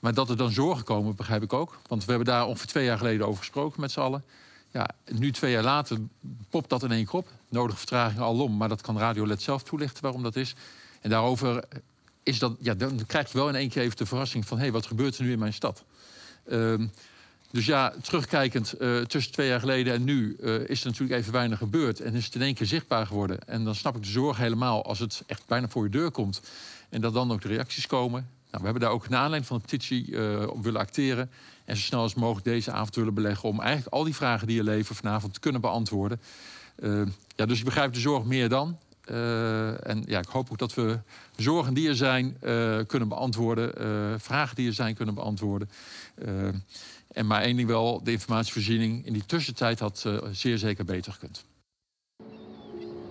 [0.00, 1.78] Maar dat er dan zorgen komen, begrijp ik ook.
[1.88, 4.24] Want we hebben daar ongeveer twee jaar geleden over gesproken met z'n allen.
[4.72, 5.98] Ja, nu twee jaar later
[6.50, 7.28] popt dat in één keer op.
[7.48, 10.54] Nodige vertraging alom, maar dat kan Radiolet zelf toelichten waarom dat is.
[11.00, 11.64] En daarover
[12.22, 14.56] is dat, ja, dan krijg je wel in één keer even de verrassing van...
[14.56, 15.84] hé, hey, wat gebeurt er nu in mijn stad?
[16.50, 16.90] Um,
[17.50, 20.36] dus ja, terugkijkend uh, tussen twee jaar geleden en nu...
[20.40, 23.48] Uh, is er natuurlijk even weinig gebeurd en is het in één keer zichtbaar geworden.
[23.48, 26.40] En dan snap ik de zorg helemaal als het echt bijna voor je deur komt...
[26.88, 28.28] en dat dan ook de reacties komen.
[28.52, 31.30] Nou, we hebben daar ook naar aanleiding van de petitie uh, op willen acteren...
[31.64, 34.56] En zo snel als mogelijk deze avond willen beleggen om eigenlijk al die vragen die
[34.56, 36.20] je leven vanavond te kunnen beantwoorden.
[36.78, 37.02] Uh,
[37.36, 38.78] ja, dus ik begrijp de zorg meer dan.
[39.10, 40.98] Uh, en ja, ik hoop ook dat we
[41.36, 42.36] zorgen die er zijn
[42.86, 45.70] kunnen beantwoorden, vragen die er zijn kunnen beantwoorden.
[47.12, 51.44] en maar één ding wel, de informatievoorziening in die tussentijd had zeer zeker beter gekund.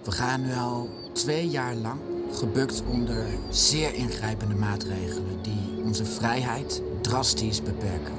[0.04, 2.00] We gaan nu al twee jaar lang
[2.32, 8.14] gebukt onder zeer ingrijpende maatregelen die onze vrijheid drastisch beperken.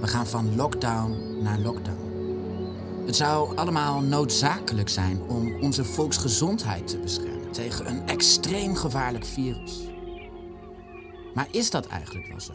[0.00, 2.06] We gaan van lockdown naar lockdown.
[3.06, 9.88] Het zou allemaal noodzakelijk zijn om onze volksgezondheid te beschermen tegen een extreem gevaarlijk virus.
[11.34, 12.52] Maar is dat eigenlijk wel zo?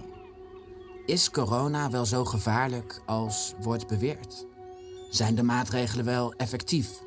[1.06, 4.46] Is corona wel zo gevaarlijk als wordt beweerd?
[5.10, 7.04] Zijn de maatregelen wel effectief?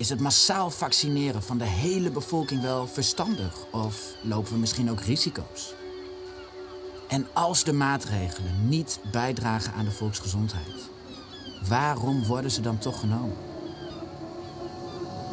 [0.00, 5.00] Is het massaal vaccineren van de hele bevolking wel verstandig of lopen we misschien ook
[5.00, 5.74] risico's?
[7.08, 10.90] En als de maatregelen niet bijdragen aan de volksgezondheid,
[11.68, 13.36] waarom worden ze dan toch genomen?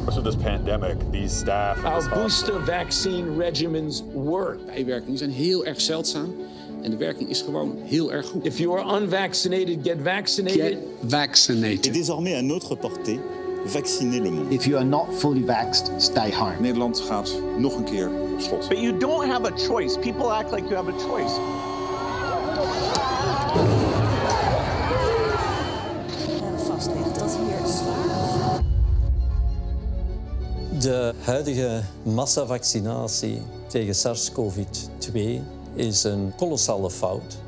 [0.06, 1.84] Of this pandemic, these staff.
[1.84, 4.66] Our booster vaccine regimens work.
[4.66, 6.34] Bijwerkingen zijn heel erg zeldzaam
[6.82, 8.46] en de werking is gewoon heel erg goed.
[8.46, 10.60] If you are unvaccinated, get vaccinated.
[10.60, 11.86] Get vaccinated.
[11.86, 13.20] Et désormais à notre portée,
[13.68, 14.52] vacciner le monde.
[14.52, 16.60] If you are not fully vaxxed, stay home.
[16.60, 18.68] Nederland gaat nog een keer op slot.
[18.68, 19.98] But you don't have a choice.
[19.98, 21.34] People act like you have a choice.
[30.80, 35.18] De huidige massavaccinatie tegen SARS-CoV-2
[35.74, 37.38] is een kolossale fout.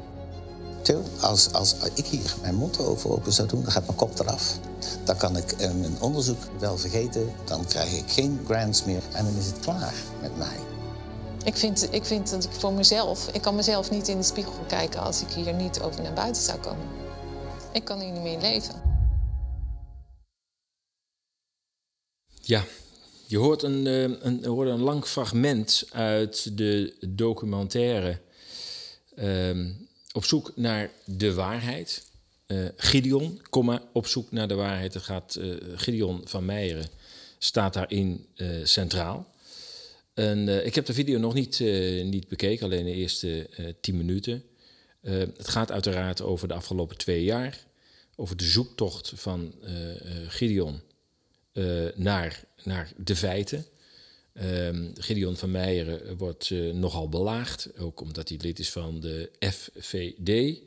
[0.82, 4.18] Til, als, als ik hier mijn mond over open zou doen, dan gaat mijn kop
[4.18, 4.58] eraf.
[5.04, 9.36] Dan kan ik mijn onderzoek wel vergeten, dan krijg ik geen grants meer en dan
[9.36, 10.56] is het klaar met mij.
[11.44, 14.64] Ik vind, ik vind dat ik voor mezelf, ik kan mezelf niet in de spiegel
[14.68, 16.86] kijken als ik hier niet over naar buiten zou komen.
[17.72, 18.74] Ik kan hier niet meer leven.
[22.42, 22.64] Ja,
[23.26, 23.86] je hoort een,
[24.26, 28.18] een, hoort een lang fragment uit de documentaire
[29.16, 32.09] um, Op zoek naar de waarheid.
[32.50, 34.94] Uh, Gideon, komma, op zoek naar de waarheid.
[34.94, 36.86] Het gaat, uh, Gideon van Meijeren
[37.38, 39.34] staat daarin uh, centraal.
[40.14, 41.58] En, ik heb de video nog niet,
[42.04, 43.48] niet bekeken, alleen de eerste
[43.80, 44.42] tien minuten.
[45.00, 47.66] het gaat uiteraard over de afgelopen twee jaar.
[48.16, 49.54] Over de zoektocht van
[50.28, 50.80] Gideon
[51.94, 53.66] naar naar de feiten.
[54.32, 60.58] Um, Gideon van Meijeren wordt nogal belaagd, ook omdat hij lid is van de FVD.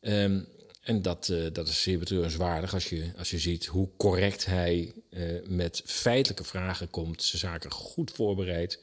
[0.00, 0.46] Um,
[0.82, 4.92] en dat, uh, dat is zeer betreurenswaardig als je, als je ziet hoe correct hij
[5.10, 8.78] uh, met feitelijke vragen komt, zijn zaken goed voorbereidt.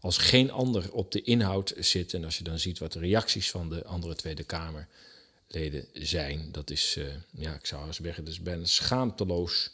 [0.00, 3.50] Als geen ander op de inhoud zit en als je dan ziet wat de reacties
[3.50, 6.98] van de andere Tweede Kamerleden zijn, dat is,
[7.30, 9.70] ja, ik zou eens zeggen, is bijna schaamteloos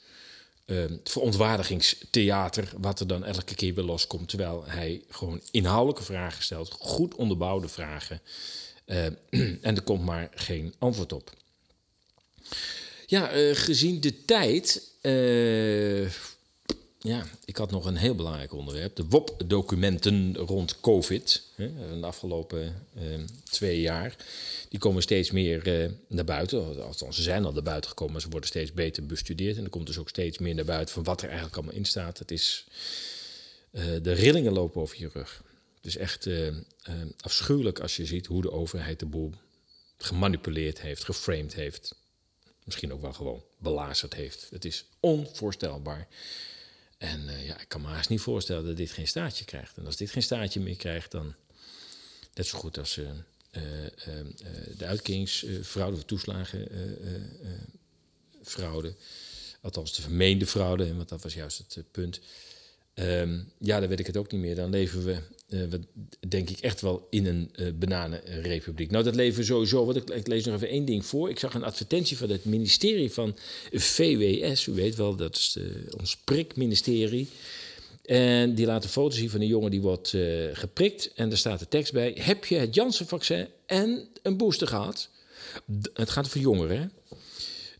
[0.69, 6.71] uh, verontwaardigingstheater, wat er dan elke keer weer loskomt, terwijl hij gewoon inhoudelijke vragen stelt,
[6.71, 8.21] goed onderbouwde vragen,
[8.87, 9.05] uh,
[9.69, 11.37] en er komt maar geen antwoord op.
[13.07, 14.87] Ja, uh, gezien de tijd
[17.01, 18.97] ja, ik had nog een heel belangrijk onderwerp.
[18.97, 21.43] De WOP-documenten rond COVID.
[21.55, 23.03] Hè, de afgelopen eh,
[23.45, 24.17] twee jaar.
[24.69, 26.85] Die komen steeds meer eh, naar buiten.
[26.85, 29.57] Althans, ze zijn al naar buiten gekomen, maar ze worden steeds beter bestudeerd.
[29.57, 31.85] En er komt dus ook steeds meer naar buiten van wat er eigenlijk allemaal in
[31.85, 32.19] staat.
[32.19, 32.65] Het is,
[33.71, 35.43] eh, de rillingen lopen over je rug.
[35.77, 36.55] Het is echt eh, eh,
[37.21, 39.33] afschuwelijk als je ziet hoe de overheid de boel
[39.97, 41.95] gemanipuleerd heeft, geframed heeft.
[42.69, 44.47] Misschien ook wel gewoon belazerd heeft.
[44.51, 46.09] Het is onvoorstelbaar.
[46.99, 49.77] En eh, ja, ik kan me haast niet voorstellen dat dit geen staartje krijgt.
[49.77, 51.35] En als dit geen staartje meer krijgt, dan
[52.35, 53.05] net zo goed als eh,
[54.77, 58.95] de uitkeringsfraude of toeslagenfraude.
[59.61, 62.21] Althans, de vermeende fraude, want dat was juist het punt.
[62.95, 64.55] Ehm, ja, dan weet ik het ook niet meer.
[64.55, 65.19] Dan leven we,
[65.49, 65.81] eh, we
[66.29, 68.91] denk ik, echt wel in een eh, bananenrepubliek.
[68.91, 69.85] Nou, dat leven sowieso.
[69.85, 71.31] Want ik, lees nog even één ding voor.
[71.31, 73.37] Ik zag een advertentie van het ministerie van
[73.73, 74.67] VWS.
[74.67, 77.29] U weet wel, dat is de, ons prikministerie.
[78.05, 80.23] En die laat een foto zien van een jongen die wordt eh,
[80.53, 81.13] geprikt.
[81.15, 82.17] En daar staat de tekst bij.
[82.21, 85.09] Heb je het Janssen-vaccin en een booster gehad?
[85.93, 86.93] Het gaat voor jongeren?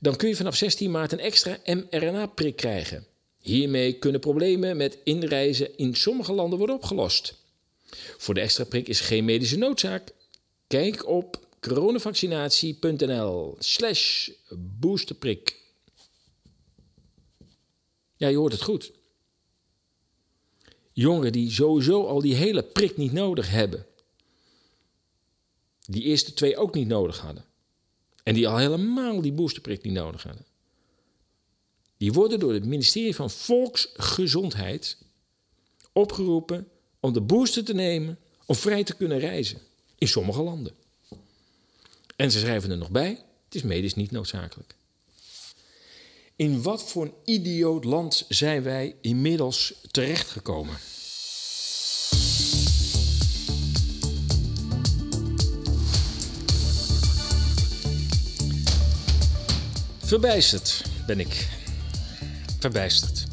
[0.01, 3.07] Dan kun je vanaf 16 maart een extra mRNA-prik krijgen.
[3.39, 7.38] Hiermee kunnen problemen met inreizen in sommige landen worden opgelost.
[7.97, 10.11] Voor de extra prik is geen medische noodzaak.
[10.67, 14.31] Kijk op coronavaccinatie.nl slash
[14.79, 15.57] boosterprik.
[18.17, 18.93] Ja, je hoort het goed.
[20.93, 23.87] Jongeren die sowieso al die hele prik niet nodig hebben.
[25.87, 27.45] Die eerste twee ook niet nodig hadden.
[28.23, 30.47] En die al helemaal die boosterprik niet nodig hadden.
[31.97, 34.99] Die worden door het ministerie van Volksgezondheid
[35.93, 36.69] opgeroepen
[37.01, 39.59] om de booster te nemen om vrij te kunnen reizen.
[39.99, 40.73] In sommige landen.
[42.17, 43.11] En ze schrijven er nog bij,
[43.45, 44.75] het is medisch niet noodzakelijk.
[46.37, 50.77] In wat voor een idioot land zijn wij inmiddels terechtgekomen?
[59.99, 61.49] Verbijsterd ben ik.
[62.59, 63.28] Verbijsterd.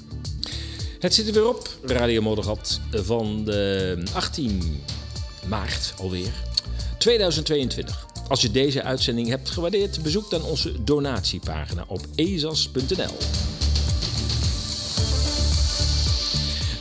[1.06, 4.84] Het zit er weer op, Radio Moddergat, van de 18
[5.48, 6.34] maart alweer,
[6.98, 8.06] 2022.
[8.28, 13.18] Als je deze uitzending hebt gewaardeerd, bezoek dan onze donatiepagina op ezas.nl.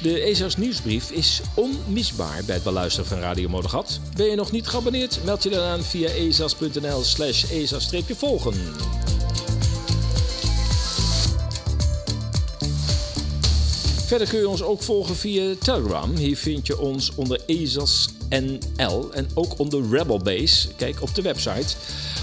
[0.03, 4.01] De ESA's nieuwsbrief is onmisbaar bij het beluisteren van Radio Moddergat.
[4.17, 5.19] Ben je nog niet geabonneerd?
[5.25, 8.55] Meld je dan aan via ezas.nl slash ezas-volgen.
[14.15, 16.17] Verder kun je ons ook volgen via Telegram.
[16.17, 20.69] Hier vind je ons onder ESAS.nl en ook onder Rebel Base.
[20.77, 21.77] Kijk op de website.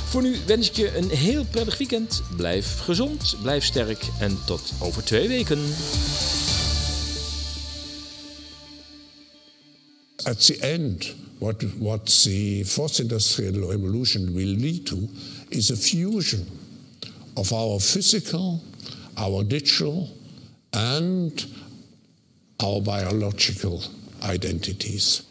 [0.06, 2.22] Voor nu wens ik je een heel prettig weekend.
[2.36, 5.60] Blijf gezond, blijf sterk en tot over twee weken.
[10.24, 14.98] At the end, what, what the fourth industrial revolution will lead to
[15.50, 16.48] is a fusion
[17.34, 18.62] of our physical,
[19.14, 20.10] our digital,
[20.70, 21.48] and
[22.64, 23.82] our biological
[24.24, 25.24] identities.